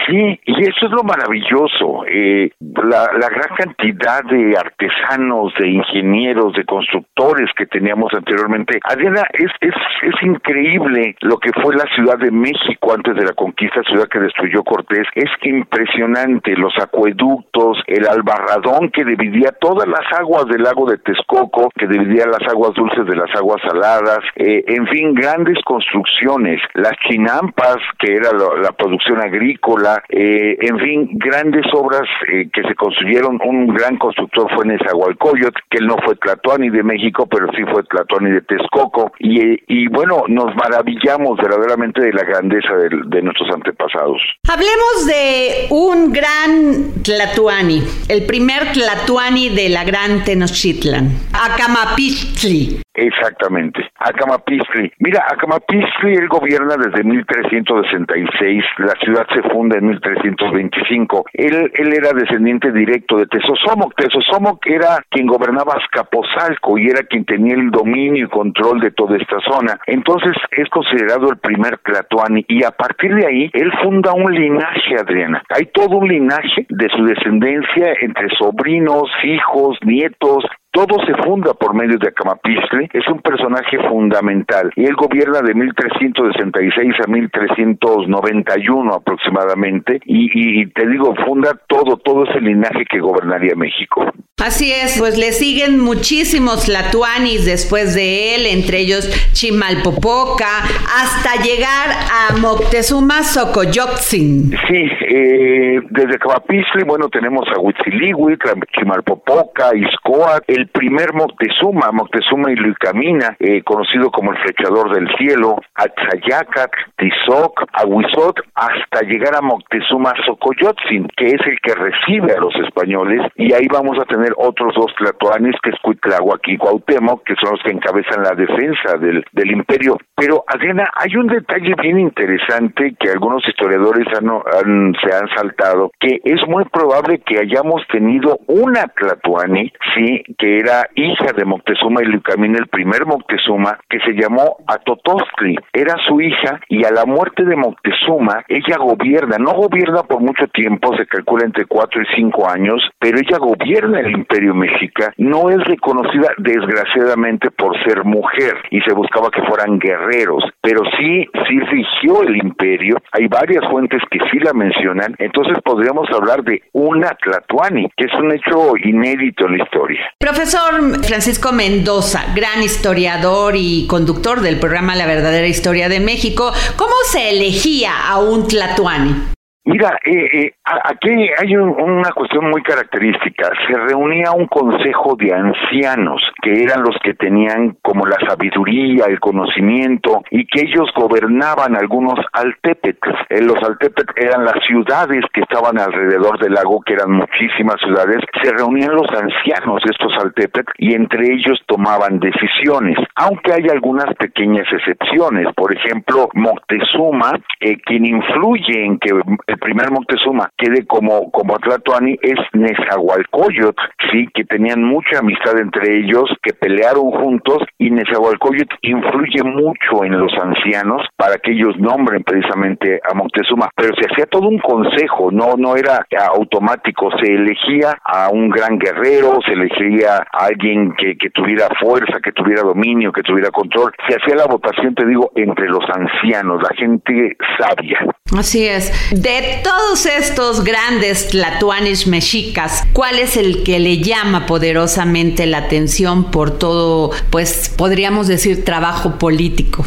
[0.09, 2.03] Sí, y eso es lo maravilloso.
[2.07, 8.79] Eh, la, gran cantidad de artesanos, de ingenieros, de constructores que teníamos anteriormente.
[8.83, 13.33] Adriana, es, es, es increíble lo que fue la Ciudad de México antes de la
[13.33, 15.05] conquista, ciudad que destruyó Cortés.
[15.13, 21.69] Es impresionante los acueductos, el albarradón que dividía todas las aguas del lago de Texcoco,
[21.77, 24.21] que dividía las aguas dulces de las aguas saladas.
[24.35, 26.61] Eh, en fin, grandes construcciones.
[26.73, 32.75] Las chinampas, que era la producción agrícola, eh, en fin, grandes obras eh, que se
[32.75, 33.39] construyeron.
[33.43, 37.83] Un gran constructor fue Nezahualcóyotl, que él no fue Tlatoani de México, pero sí fue
[37.83, 39.11] Tlatoani de Texcoco.
[39.19, 44.21] Y, eh, bueno, nos maravillamos verdaderamente de la grandeza de, nuestros antepasados.
[44.49, 52.81] Hablemos de un gran Tlatuani, el primer Tlatuani de la gran Tenochtitlan, Acamapichtli.
[52.99, 53.89] Exactamente.
[53.97, 54.91] Acamapistli.
[54.99, 58.63] Mira, Acamapistli él gobierna desde 1366.
[58.79, 61.25] La ciudad se funda en 1325.
[61.33, 63.95] Él, él era descendiente directo de Tezosomoc.
[63.95, 69.17] Tezosomoc era quien gobernaba Azcapotzalco y era quien tenía el dominio y control de toda
[69.17, 69.79] esta zona.
[69.87, 74.95] Entonces es considerado el primer Tlatoani y a partir de ahí él funda un linaje,
[74.99, 75.41] Adriana.
[75.49, 81.73] Hay todo un linaje de su descendencia entre sobrinos, hijos, nietos, todo se funda por
[81.73, 84.71] medio de Acamapistle, es un personaje fundamental.
[84.75, 89.99] Y él gobierna de 1366 a 1391 aproximadamente.
[90.05, 94.05] Y, y te digo, funda todo, todo ese linaje que gobernaría México.
[94.41, 100.63] Así es, pues le siguen muchísimos Tlatuanis después de él, entre ellos Chimalpopoca,
[100.95, 104.51] hasta llegar a Moctezuma Xocoyotzin.
[104.67, 112.51] Sí, eh, desde Acamapistle, bueno, tenemos a Huitzilihuitl, a Chimalpopoca, Izcoat, el primer Moctezuma, Moctezuma
[112.51, 119.35] Iluicamina, eh, conocido como el flechador del cielo, a Tzayacac, Tizoc, a Huizot, hasta llegar
[119.35, 124.05] a Moctezuma Xocoyotzin, que es el que recibe a los españoles, y ahí vamos a
[124.05, 128.35] tener otros dos tlatoanes, que es Cuitláhuac y Cuauhtémoc, que son los que encabezan la
[128.35, 129.97] defensa del, del imperio.
[130.15, 136.19] Pero, Adriana, hay un detalle bien interesante que algunos historiadores han, se han saltado, que
[136.23, 142.05] es muy probable que hayamos tenido una tlatoani, sí, que era hija de Moctezuma y
[142.05, 145.55] Lucamina, el primer Moctezuma, que se llamó Atotostli.
[145.73, 150.47] Era su hija y a la muerte de Moctezuma, ella gobierna, no gobierna por mucho
[150.47, 155.49] tiempo, se calcula entre cuatro y cinco años, pero ella gobierna el imperio mexica, no
[155.49, 161.59] es reconocida desgraciadamente por ser mujer y se buscaba que fueran guerreros, pero sí, sí
[161.59, 167.09] rigió el imperio, hay varias fuentes que sí la mencionan, entonces podríamos hablar de una
[167.11, 170.01] Tlatuani, que es un hecho inédito en la historia.
[170.19, 176.95] Profesor Francisco Mendoza, gran historiador y conductor del programa La verdadera historia de México, ¿cómo
[177.11, 179.38] se elegía a un Tlatuani?
[179.69, 183.51] Mira, eh, eh, aquí hay un- una cuestión muy característica.
[183.67, 189.19] Se reunía un consejo de ancianos que eran los que tenían como la sabiduría, el
[189.19, 193.09] conocimiento y que ellos gobernaban algunos altépetl.
[193.29, 198.17] Eh, los altépetl eran las ciudades que estaban alrededor del lago, que eran muchísimas ciudades.
[198.41, 204.11] Se reunían los ancianos de estos altépetl y entre ellos tomaban decisiones, aunque hay algunas
[204.15, 205.45] pequeñas excepciones.
[205.55, 209.11] Por ejemplo, Moctezuma, eh, quien influye en que
[209.59, 216.29] primer Moctezuma quede como, como Tlatoani es Nezahualcóyotl, sí, que tenían mucha amistad entre ellos,
[216.41, 222.99] que pelearon juntos y Nezahualcóyotl influye mucho en los ancianos para que ellos nombren precisamente
[223.09, 228.29] a Moctezuma, pero se hacía todo un consejo, no, no era automático, se elegía a
[228.29, 233.23] un gran guerrero, se elegía a alguien que, que tuviera fuerza, que tuviera dominio, que
[233.23, 237.99] tuviera control, se hacía la votación, te digo, entre los ancianos, la gente sabia.
[238.37, 238.91] Así es.
[239.11, 246.31] De todos estos grandes tlatoanes mexicas, ¿cuál es el que le llama poderosamente la atención
[246.31, 249.85] por todo, pues podríamos decir, trabajo político?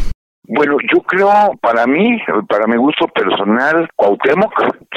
[0.54, 1.30] Bueno, yo creo,
[1.62, 4.52] para mí, para mi gusto personal, Cuauhtémoc,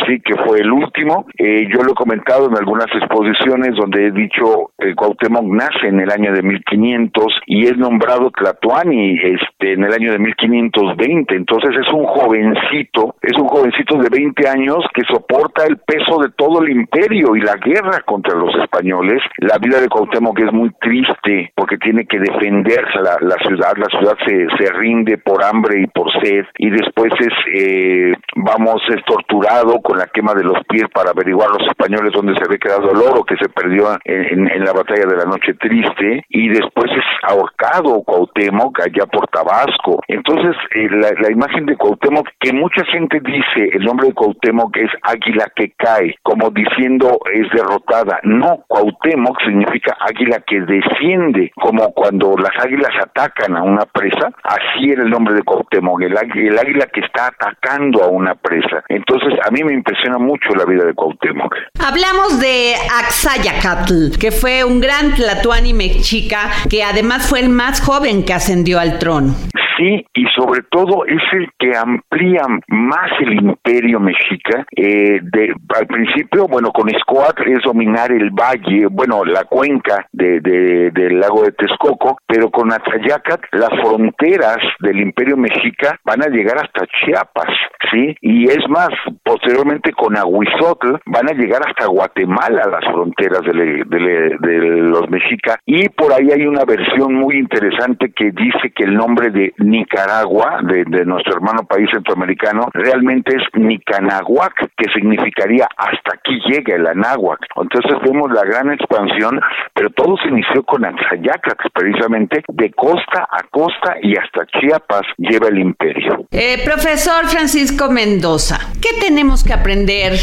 [0.06, 1.26] sí, que fue el último.
[1.38, 6.02] Eh, yo lo he comentado en algunas exposiciones donde he dicho que Cuauhtémoc nace en
[6.02, 11.34] el año de 1500 y es nombrado Tlatuani este, en el año de 1520.
[11.34, 16.32] Entonces es un jovencito, es un jovencito de 20 años que soporta el peso de
[16.36, 19.22] todo el imperio y la guerra contra los españoles.
[19.38, 23.72] La vida de Cuauhtémoc es muy triste porque tiene que defenderse la, la ciudad.
[23.78, 28.82] La ciudad se, se rinde por hambre y por sed y después es eh, vamos
[28.90, 32.58] es torturado con la quema de los pies para averiguar los españoles dónde se había
[32.58, 36.92] quedado el oro que se perdió en, la batalla de la noche triste y después
[36.92, 40.02] es ahorcado Cuauhtémoc allá por Tabasco.
[40.08, 44.76] Entonces eh, la, la, imagen de Cuauhtémoc que mucha gente dice el nombre de Cuauhtémoc
[44.78, 48.20] es águila que cae como diciendo es derrotada.
[48.24, 54.92] No Cuauhtémoc significa águila que desciende como cuando las águilas atacan a una presa así
[54.92, 58.84] era el nombre de Cuauhtémoc, el, el, águila que está atacando a una presa.
[58.90, 61.56] Entonces, a mí me impresiona mucho la vida de Cuauhtémoc.
[61.86, 68.26] Hablamos de Axayacatl, que fue un gran tlatoani mexica, que además fue el más joven
[68.26, 69.36] que ascendió al trono.
[69.78, 74.66] Sí, y sobre todo es el que amplía más el imperio mexica.
[74.76, 80.40] Eh, de, al principio, bueno, con Escoat es dominar el valle, bueno, la cuenca de,
[80.40, 86.28] de, del lago de Texcoco, pero con Atzayacat las fronteras del imperio mexica van a
[86.28, 87.54] llegar hasta Chiapas,
[87.92, 88.16] ¿sí?
[88.22, 88.90] Y es más,
[89.24, 95.60] posteriormente con Aguizotl van a llegar hasta Guatemala, las fronteras de, de, de los mexica,
[95.66, 100.60] y por ahí hay una versión muy interesante que dice que el nombre de Nicaragua,
[100.64, 106.88] de, de, nuestro hermano país centroamericano, realmente es Nicanahuac, que significaría hasta aquí llega el
[106.88, 107.40] Anáhuac.
[107.56, 109.40] Entonces vemos la gran expansión,
[109.74, 115.48] pero todo se inició con Axayaca, precisamente de costa a costa y hasta Chiapas lleva
[115.48, 116.26] el imperio.
[116.32, 120.14] Eh, profesor Francisco Mendoza, ¿qué tenemos que aprender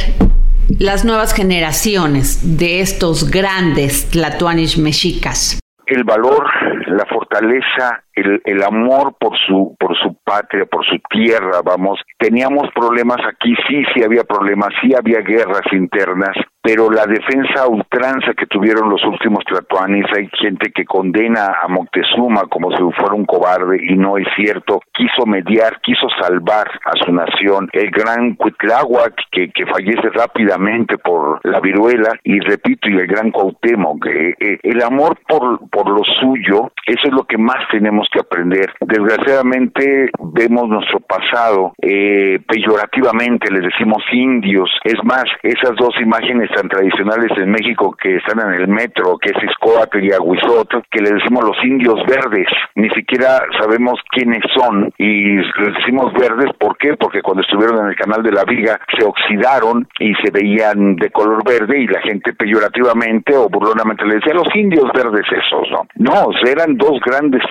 [0.79, 5.61] las nuevas generaciones de estos grandes tlatoanis mexicas?
[5.87, 6.49] El valor,
[6.87, 12.01] la fortaleza, el, el, amor por su por su patria, por su tierra, vamos.
[12.19, 18.35] Teníamos problemas aquí, sí, sí había problemas, sí había guerras internas, pero la defensa ultranza
[18.35, 23.27] que tuvieron los últimos tlatoanis, hay gente que condena a Moctezuma como si fuera un
[23.27, 29.15] cobarde y no es cierto, quiso mediar, quiso salvar a su nación, el gran Cuitláhuac
[29.33, 34.59] que, que fallece rápidamente por la viruela y repito, y el gran Cuauhtémoc, eh, eh,
[34.63, 38.73] el amor por, por lo suyo, eso es lo que más tenemos que aprender.
[38.81, 46.69] Desgraciadamente vemos nuestro pasado eh, peyorativamente, les decimos indios, es más, esas dos imágenes tan
[46.69, 51.11] tradicionales en México que están en el metro, que es Iscoatl y Aguizotl, que le
[51.13, 56.97] decimos los indios verdes, ni siquiera sabemos quiénes son y les decimos verdes, ¿por qué?
[56.97, 61.11] Porque cuando estuvieron en el canal de la Viga se oxidaron y se veían de
[61.11, 65.87] color verde y la gente peyorativamente o burlonamente le decía los indios verdes esos, ¿no?
[65.97, 67.43] No, eran dos grandes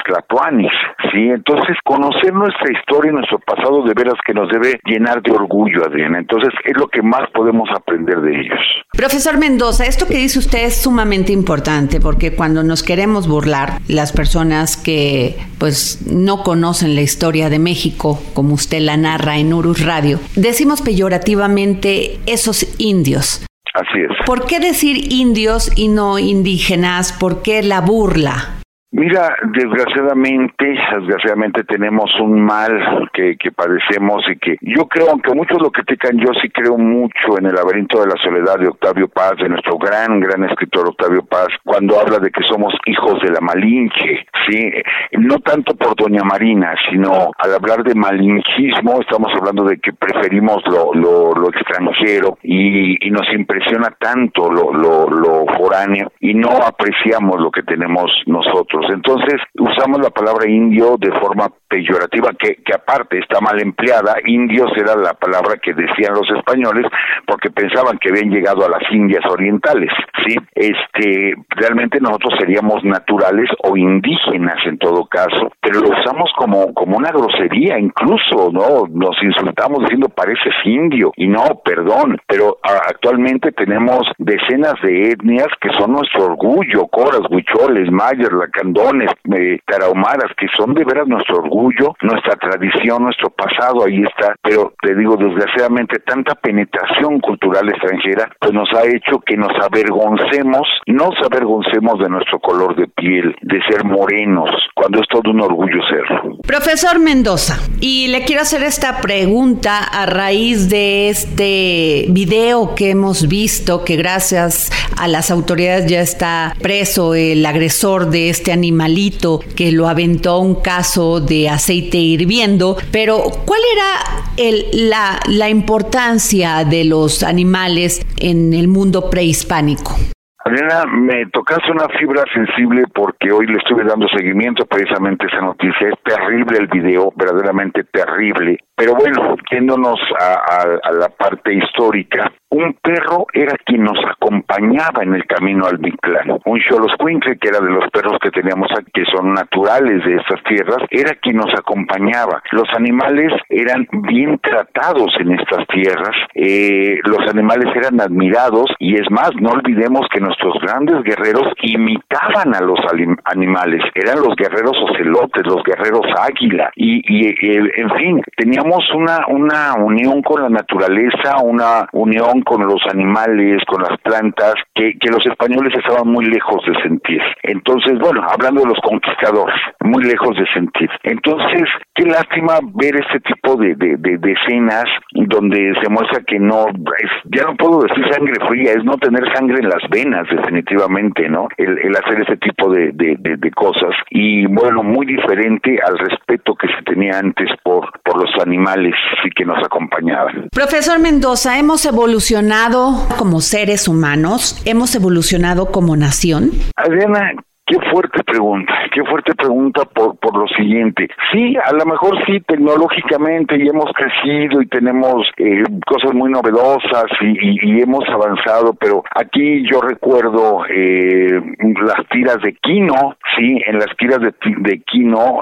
[1.12, 1.30] ¿sí?
[1.30, 5.86] Entonces conocer nuestra historia y nuestro pasado de veras que nos debe llenar de orgullo,
[5.86, 6.20] Adriana.
[6.20, 8.60] Entonces es lo que más podemos aprender de ellos.
[8.94, 14.12] Profesor Mendoza, esto que dice usted es sumamente importante porque cuando nos queremos burlar, las
[14.12, 19.86] personas que pues no conocen la historia de México, como usted la narra en Urus
[19.86, 23.46] Radio, decimos peyorativamente esos indios.
[23.74, 24.12] Así es.
[24.26, 27.14] ¿Por qué decir indios y no indígenas?
[27.14, 28.61] ¿Por qué la burla?
[28.94, 35.62] Mira, desgraciadamente, desgraciadamente tenemos un mal que, que padecemos y que yo creo, aunque muchos
[35.62, 39.36] lo critican, yo sí creo mucho en el laberinto de la soledad de Octavio Paz,
[39.42, 43.40] de nuestro gran, gran escritor Octavio Paz, cuando habla de que somos hijos de la
[43.40, 44.72] Malinche, ¿sí?
[45.14, 50.64] No tanto por Doña Marina, sino al hablar de malinchismo, estamos hablando de que preferimos
[50.68, 56.50] lo, lo, lo extranjero y, y, nos impresiona tanto lo, lo, lo foráneo y no
[56.50, 58.81] apreciamos lo que tenemos nosotros.
[58.90, 64.16] Entonces, usamos la palabra indio de forma peyorativa que, que aparte está mal empleada.
[64.26, 66.86] Indios era la palabra que decían los españoles
[67.26, 69.90] porque pensaban que habían llegado a las Indias orientales,
[70.28, 70.36] ¿sí?
[70.54, 76.98] Este, realmente nosotros seríamos naturales o indígenas en todo caso, pero lo usamos como, como
[76.98, 78.86] una grosería incluso, ¿no?
[78.90, 85.70] Nos insultamos diciendo pareces indio y no, perdón, pero actualmente tenemos decenas de etnias que
[85.78, 91.61] son nuestro orgullo, coras, huicholes, mayas, lacandones, eh, tarahumaras, que son de veras nuestro orgullo,
[92.02, 98.54] nuestra tradición, nuestro pasado, ahí está, pero te digo, desgraciadamente tanta penetración cultural extranjera, pues
[98.54, 103.60] nos ha hecho que nos avergoncemos, no nos avergoncemos de nuestro color de piel, de
[103.70, 106.38] ser morenos, cuando es todo un orgullo serlo.
[106.46, 113.28] Profesor Mendoza, y le quiero hacer esta pregunta a raíz de este video que hemos
[113.28, 119.72] visto, que gracias a las autoridades ya está preso el agresor de este animalito que
[119.72, 126.86] lo aventó un caso de aceite hirviendo, pero ¿cuál era el, la, la importancia de
[126.86, 129.96] los animales en el mundo prehispánico?
[130.44, 135.42] Adriana, me tocaste una fibra sensible porque hoy le estuve dando seguimiento precisamente a esa
[135.42, 135.90] noticia.
[135.90, 138.58] Es terrible el video, verdaderamente terrible.
[138.82, 145.24] Pero bueno, yéndonos a, la parte histórica, un perro era quien nos acompañaba en el
[145.28, 146.40] camino al Mictlán.
[146.44, 150.44] Un Xoloscuincle, que era de los perros que teníamos aquí, que son naturales de estas
[150.46, 152.42] tierras, era quien nos acompañaba.
[152.52, 159.12] Los animales eran bien tratados en estas tierras, eh, los animales eran admirados y es
[159.12, 162.80] más, no olvidemos que nuestros grandes guerreros imitaban a los
[163.26, 169.26] animales, eran los guerreros ocelotes, los guerreros águila y, y eh, en fin, teníamos una,
[169.28, 175.12] una unión con la naturaleza, una unión con los animales, con las plantas, que, que
[175.12, 177.22] los españoles estaban muy lejos de sentir.
[177.44, 180.90] Entonces, bueno, hablando de los conquistadores, muy lejos de sentir.
[181.04, 186.68] Entonces, qué lástima ver este tipo de, de, de, escenas donde se muestra que no,
[186.68, 191.28] es, ya no puedo decir sangre fría, es no tener sangre en las venas, definitivamente,
[191.28, 191.50] ¿no?
[191.58, 193.94] El, el hacer ese tipo de, de, de, cosas.
[194.10, 198.94] Y bueno, muy diferente al respeto que se tenía antes por, por los animales animales
[199.36, 200.48] que nos acompañaban.
[200.52, 204.62] Profesor Mendoza, ¿hemos evolucionado como seres humanos?
[204.66, 206.52] ¿Hemos evolucionado como nación?
[206.76, 207.34] Adriana,
[207.72, 211.08] Qué fuerte pregunta, qué fuerte pregunta por, por lo siguiente.
[211.32, 217.06] Sí, a lo mejor sí, tecnológicamente y hemos crecido y tenemos eh, cosas muy novedosas
[217.22, 221.42] y, hemos avanzado, pero aquí yo recuerdo eh,
[221.86, 224.84] las tiras de Kino, sí, en las tiras de, de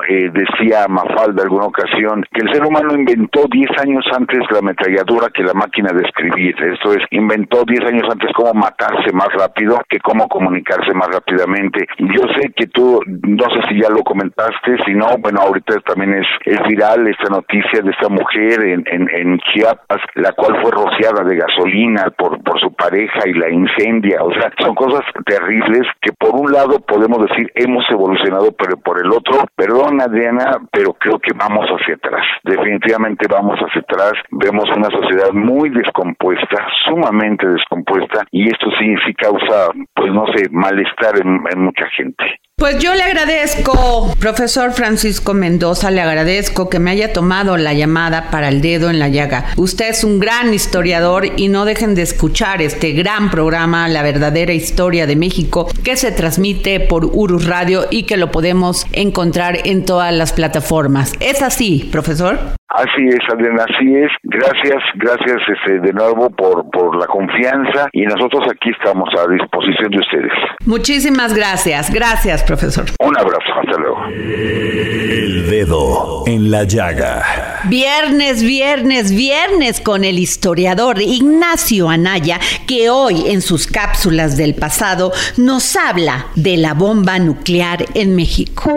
[0.07, 5.29] eh, decía Mafalda alguna ocasión que el ser humano inventó 10 años antes la ametralladora
[5.33, 6.55] que la máquina de escribir.
[6.61, 11.87] Esto es, inventó 10 años antes cómo matarse más rápido que cómo comunicarse más rápidamente.
[11.97, 16.15] Yo sé que tú, no sé si ya lo comentaste, si no, bueno, ahorita también
[16.15, 16.27] es,
[16.67, 22.41] viral esta noticia de esta mujer en Chiapas, la cual fue rociada de gasolina por,
[22.43, 24.23] por su pareja y la incendia.
[24.23, 29.03] O sea, son cosas terribles que por un lado podemos decir hemos evolucionado, pero por
[29.03, 32.25] el otro, perdón Adriana, pero creo que vamos hacia atrás.
[32.43, 34.13] Definitivamente vamos hacia atrás.
[34.31, 40.49] Vemos una sociedad muy descompuesta, sumamente descompuesta, y esto sí, sí causa, pues no sé,
[40.51, 42.08] malestar en mucha gente.
[42.09, 42.48] gente.
[42.59, 48.29] Pues yo le agradezco, profesor Francisco Mendoza, le agradezco que me haya tomado la llamada
[48.31, 49.45] para el dedo en la llaga.
[49.55, 54.51] Usted es un gran historiador y no dejen de escuchar este gran programa, La verdadera
[54.51, 59.85] historia de México, que se transmite por Urus Radio y que lo podemos encontrar en
[59.85, 61.13] todas las plataformas.
[61.21, 62.59] ¿Es así, profesor?
[62.69, 64.11] Así es, Adriana, así es.
[64.21, 69.89] Gracias, gracias este, de nuevo por, por la confianza y nosotros aquí estamos a disposición
[69.89, 70.31] de ustedes.
[70.67, 72.85] Muchísimas gracias, gracias, profesor.
[72.99, 74.05] Un abrazo, hasta luego.
[74.07, 77.61] El dedo en la llaga.
[77.65, 85.11] Viernes, viernes, viernes con el historiador Ignacio Anaya, que hoy en sus cápsulas del pasado
[85.37, 88.73] nos habla de la bomba nuclear en México.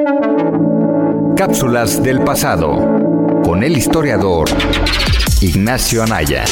[1.34, 2.72] Cápsulas del pasado
[3.42, 4.50] con el historiador
[5.40, 6.44] Ignacio Anaya.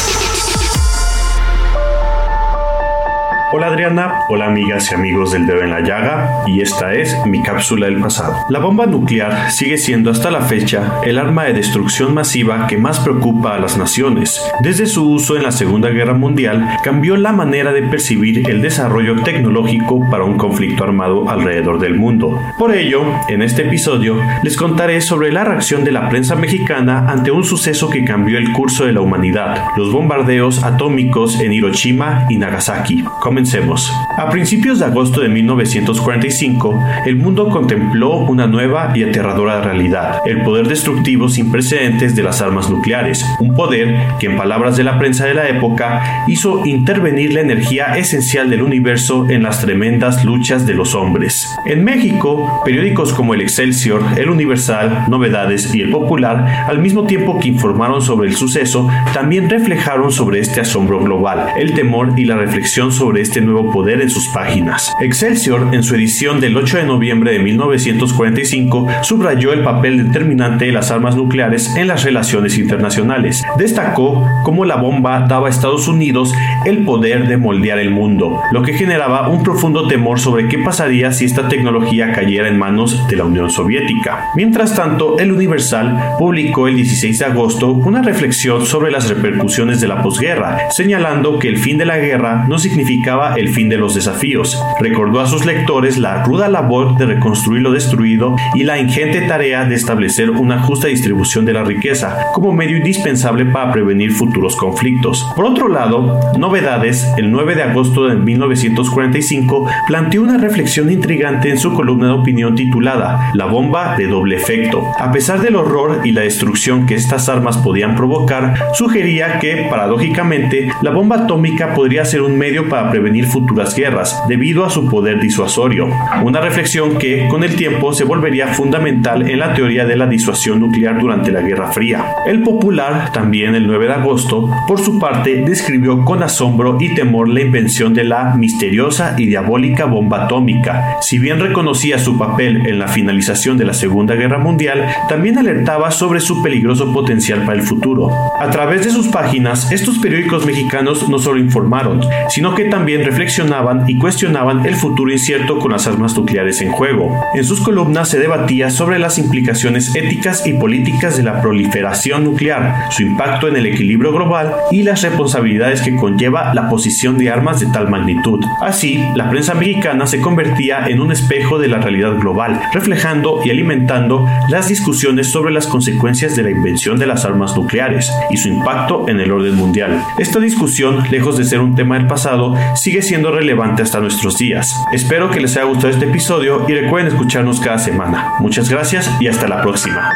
[3.52, 7.42] Hola Adriana, hola amigas y amigos del dedo en la llaga, y esta es mi
[7.42, 8.36] cápsula del pasado.
[8.48, 13.00] La bomba nuclear sigue siendo hasta la fecha el arma de destrucción masiva que más
[13.00, 14.40] preocupa a las naciones.
[14.60, 19.20] Desde su uso en la Segunda Guerra Mundial, cambió la manera de percibir el desarrollo
[19.24, 22.40] tecnológico para un conflicto armado alrededor del mundo.
[22.56, 27.32] Por ello, en este episodio les contaré sobre la reacción de la prensa mexicana ante
[27.32, 32.36] un suceso que cambió el curso de la humanidad, los bombardeos atómicos en Hiroshima y
[32.36, 33.04] Nagasaki
[33.40, 33.90] Comencemos.
[34.18, 40.42] A principios de agosto de 1945, el mundo contempló una nueva y aterradora realidad, el
[40.42, 44.98] poder destructivo sin precedentes de las armas nucleares, un poder que en palabras de la
[44.98, 50.66] prensa de la época hizo intervenir la energía esencial del universo en las tremendas luchas
[50.66, 51.48] de los hombres.
[51.64, 57.38] En México, periódicos como el Excelsior, el Universal, Novedades y el Popular, al mismo tiempo
[57.40, 62.36] que informaron sobre el suceso, también reflejaron sobre este asombro global, el temor y la
[62.36, 64.92] reflexión sobre este nuevo poder en sus páginas.
[65.00, 70.72] Excelsior, en su edición del 8 de noviembre de 1945, subrayó el papel determinante de
[70.72, 73.44] las armas nucleares en las relaciones internacionales.
[73.56, 76.32] Destacó cómo la bomba daba a Estados Unidos
[76.66, 81.12] el poder de moldear el mundo, lo que generaba un profundo temor sobre qué pasaría
[81.12, 84.24] si esta tecnología cayera en manos de la Unión Soviética.
[84.34, 89.88] Mientras tanto, el Universal publicó el 16 de agosto una reflexión sobre las repercusiones de
[89.88, 93.94] la posguerra, señalando que el fin de la guerra no significaba el fin de los
[93.94, 94.60] desafíos.
[94.80, 99.64] Recordó a sus lectores la ruda labor de reconstruir lo destruido y la ingente tarea
[99.64, 105.26] de establecer una justa distribución de la riqueza como medio indispensable para prevenir futuros conflictos.
[105.36, 111.58] Por otro lado, Novedades, el 9 de agosto de 1945, planteó una reflexión intrigante en
[111.58, 114.84] su columna de opinión titulada La bomba de doble efecto.
[114.98, 120.70] A pesar del horror y la destrucción que estas armas podían provocar, sugería que, paradójicamente,
[120.82, 125.20] la bomba atómica podría ser un medio para prevenir futuras guerras, debido a su poder
[125.20, 125.88] disuasorio.
[126.24, 130.60] Una reflexión que, con el tiempo, se volvería fundamental en la teoría de la disuasión
[130.60, 132.04] nuclear durante la Guerra Fría.
[132.26, 137.28] El Popular, también el 9 de agosto, por su parte, describió con asombro y temor
[137.28, 140.96] la invención de la misteriosa y diabólica bomba atómica.
[141.00, 145.90] Si bien reconocía su papel en la finalización de la Segunda Guerra Mundial, también alertaba
[145.90, 148.10] sobre su peligroso potencial para el futuro.
[148.40, 153.84] A través de sus páginas, estos periódicos mexicanos no solo informaron, sino que también reflexionaban
[153.88, 157.14] y cuestionaban el futuro incierto con las armas nucleares en juego.
[157.34, 162.90] En sus columnas se debatía sobre las implicaciones éticas y políticas de la proliferación nuclear,
[162.90, 167.60] su impacto en el equilibrio global y las responsabilidades que conlleva la posición de armas
[167.60, 168.44] de tal magnitud.
[168.60, 173.50] Así, la prensa mexicana se convertía en un espejo de la realidad global, reflejando y
[173.50, 178.48] alimentando las discusiones sobre las consecuencias de la invención de las armas nucleares y su
[178.48, 180.02] impacto en el orden mundial.
[180.18, 182.54] Esta discusión, lejos de ser un tema del pasado,
[182.90, 184.74] sigue siendo relevante hasta nuestros días.
[184.92, 188.32] Espero que les haya gustado este episodio y recuerden escucharnos cada semana.
[188.40, 190.10] Muchas gracias y hasta la próxima.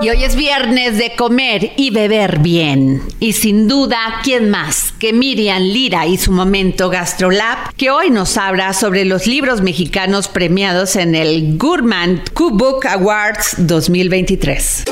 [0.00, 3.02] Y hoy es viernes de comer y beber bien.
[3.20, 8.38] Y sin duda, ¿quién más que Miriam Lira y su momento GastroLab, que hoy nos
[8.38, 14.84] habla sobre los libros mexicanos premiados en el Gourmand Cookbook Awards 2023.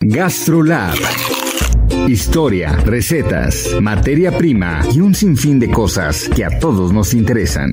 [0.00, 0.96] GastroLab.
[2.04, 7.72] Historia, recetas, materia prima y un sinfín de cosas que a todos nos interesan.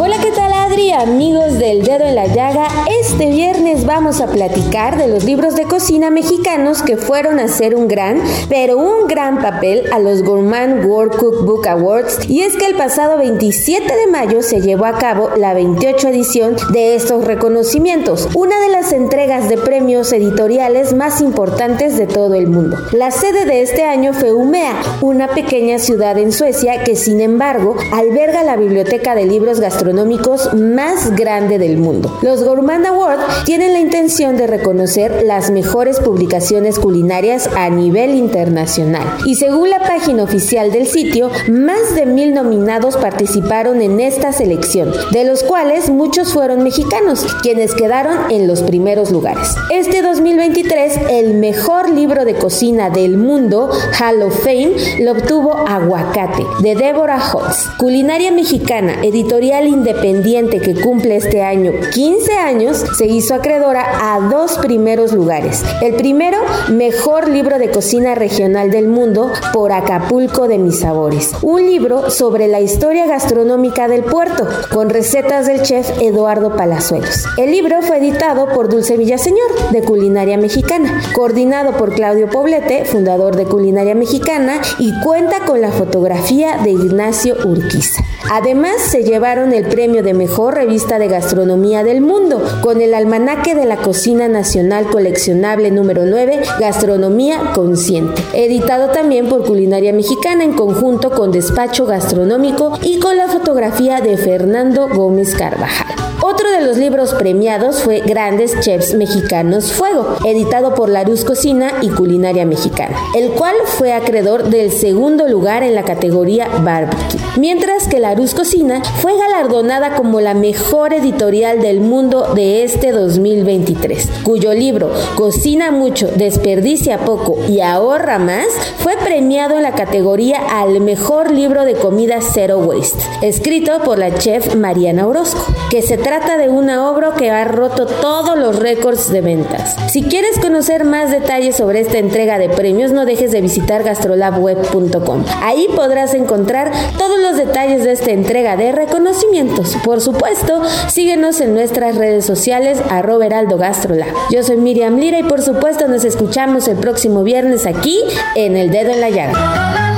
[0.00, 0.90] Hola, ¿qué tal Adri?
[0.90, 2.66] Amigos del dedo en la llaga,
[3.00, 7.76] este viernes vamos a platicar de los libros de cocina mexicanos que fueron a hacer
[7.76, 12.66] un gran, pero un gran papel a los Gourmand World Cookbook Awards y es que
[12.66, 18.28] el pasado 27 de mayo se llevó a cabo la 28 edición de estos reconocimientos,
[18.34, 22.78] una de las entregas de premios editoriales más importantes de todo el mundo.
[22.94, 27.74] La sede de este año fue Umea, una pequeña ciudad en Suecia que sin embargo
[27.92, 32.16] alberga la biblioteca de libros gastronómicos más grande del mundo.
[32.22, 39.02] Los Gourmand Awards tienen la intención de reconocer las mejores publicaciones culinarias a nivel internacional.
[39.26, 44.92] Y según la página oficial del sitio, más de mil nominados participaron en esta selección,
[45.10, 49.56] de los cuales muchos fueron mexicanos, quienes quedaron en los primeros lugares.
[49.72, 56.44] Este 2023, el mejor libro de cocina del mundo, Hall of Fame, lo obtuvo Aguacate,
[56.60, 57.68] de Deborah Holtz.
[57.78, 64.58] Culinaria mexicana, editorial independiente que cumple este año 15 años, se hizo acreedora a dos
[64.58, 65.62] primeros lugares.
[65.82, 71.32] El primero, mejor libro de cocina regional del mundo por Acapulco de mis sabores.
[71.42, 77.24] Un libro sobre la historia gastronómica del puerto, con recetas del chef Eduardo Palazuelos.
[77.36, 83.36] El libro fue editado por Dulce Villaseñor, de Culinaria Mexicana, coordinado por Claudio Poblete, fundador
[83.36, 88.02] de Culinaria Mexicana, y cuenta con la fotografía de Ignacio Urquiza.
[88.30, 93.54] Además, se llevaron el premio de mejor revista de gastronomía del mundo con el Almanaque
[93.54, 100.54] de la Cocina Nacional Coleccionable número 9, Gastronomía Consciente, editado también por Culinaria Mexicana en
[100.54, 106.03] conjunto con Despacho Gastronómico y con la fotografía de Fernando Gómez Carvajal.
[106.26, 111.90] Otro de los libros premiados fue Grandes Chefs Mexicanos Fuego, editado por Larus Cocina y
[111.90, 117.20] Culinaria Mexicana, el cual fue acreedor del segundo lugar en la categoría Barbecue.
[117.36, 124.08] Mientras que Larus Cocina fue galardonada como la mejor editorial del mundo de este 2023,
[124.22, 128.46] cuyo libro Cocina mucho, desperdicia poco y ahorra más
[128.78, 134.14] fue premiado en la categoría al mejor libro de comida Zero Waste, escrito por la
[134.14, 139.10] chef Mariana Orozco, que se trata de una obra que ha roto todos los récords
[139.10, 139.74] de ventas.
[139.90, 145.24] Si quieres conocer más detalles sobre esta entrega de premios, no dejes de visitar gastrolabweb.com.
[145.42, 149.76] Ahí podrás encontrar todos los detalles de esta entrega de reconocimientos.
[149.84, 154.14] Por supuesto, síguenos en nuestras redes sociales arroba heraldo gastrolab.
[154.30, 158.00] Yo soy Miriam Lira y por supuesto nos escuchamos el próximo viernes aquí
[158.36, 159.93] en El Dedo en la Llaga.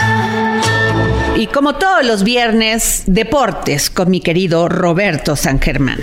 [1.38, 5.98] Y como todos los viernes, deportes con mi querido Roberto San Germán.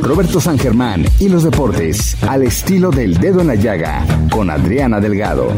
[0.00, 5.00] Roberto San Germán y los deportes al estilo del dedo en la llaga con Adriana
[5.00, 5.52] Delgado.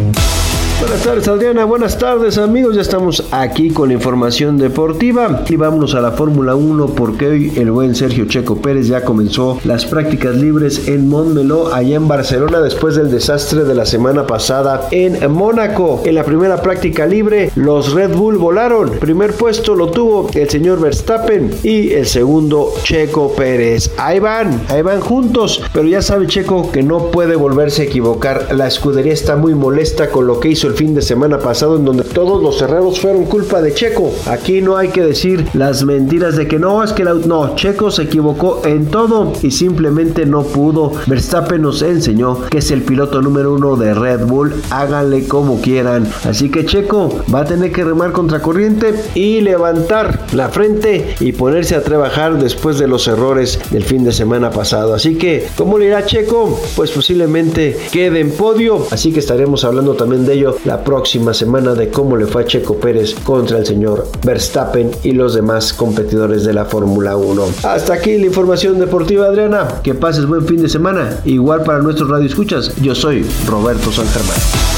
[0.83, 5.95] Buenas tardes Adriana, buenas tardes amigos, ya estamos aquí con la información deportiva y vámonos
[5.95, 10.35] a la Fórmula 1 porque hoy el buen Sergio Checo Pérez ya comenzó las prácticas
[10.35, 16.03] libres en Montmeló allá en Barcelona después del desastre de la semana pasada en Mónaco.
[16.05, 20.81] En la primera práctica libre los Red Bull volaron, primer puesto lo tuvo el señor
[20.81, 23.93] Verstappen y el segundo Checo Pérez.
[23.99, 28.49] Ahí van, ahí van juntos, pero ya sabe Checo que no puede volverse a equivocar,
[28.53, 31.85] la escudería está muy molesta con lo que hizo el fin de semana pasado en
[31.85, 34.13] donde todos los cerreros fueron culpa de Checo.
[34.27, 37.91] Aquí no hay que decir las mentiras de que no, es que la, no, Checo
[37.91, 40.93] se equivocó en todo y simplemente no pudo.
[41.07, 46.09] Verstappen nos enseñó que es el piloto número uno de Red Bull, háganle como quieran.
[46.25, 51.33] Así que Checo va a tener que remar contra corriente y levantar la frente y
[51.33, 54.95] ponerse a trabajar después de los errores del fin de semana pasado.
[54.95, 56.61] Así que, ¿cómo le irá Checo?
[56.77, 58.87] Pues posiblemente quede en podio.
[58.91, 62.47] Así que estaremos hablando también de ello la próxima semana de cómo le fue a
[62.47, 67.45] Checo Pérez contra el señor Verstappen y los demás competidores de la Fórmula 1.
[67.65, 69.81] Hasta aquí la información deportiva, Adriana.
[69.83, 71.21] Que pases buen fin de semana.
[71.25, 74.72] Igual para nuestros radio escuchas, yo soy Roberto San Germán.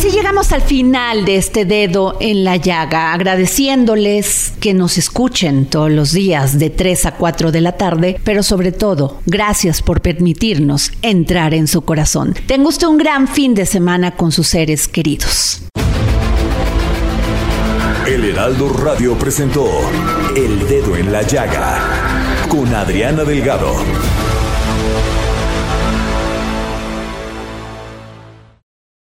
[0.00, 5.90] Así llegamos al final de este dedo en la llaga, agradeciéndoles que nos escuchen todos
[5.90, 10.90] los días de 3 a 4 de la tarde, pero sobre todo, gracias por permitirnos
[11.02, 12.34] entrar en su corazón.
[12.46, 15.64] Tenga usted un gran fin de semana con sus seres queridos.
[18.06, 19.68] El Heraldo Radio presentó
[20.34, 23.74] El Dedo en la Llaga con Adriana Delgado.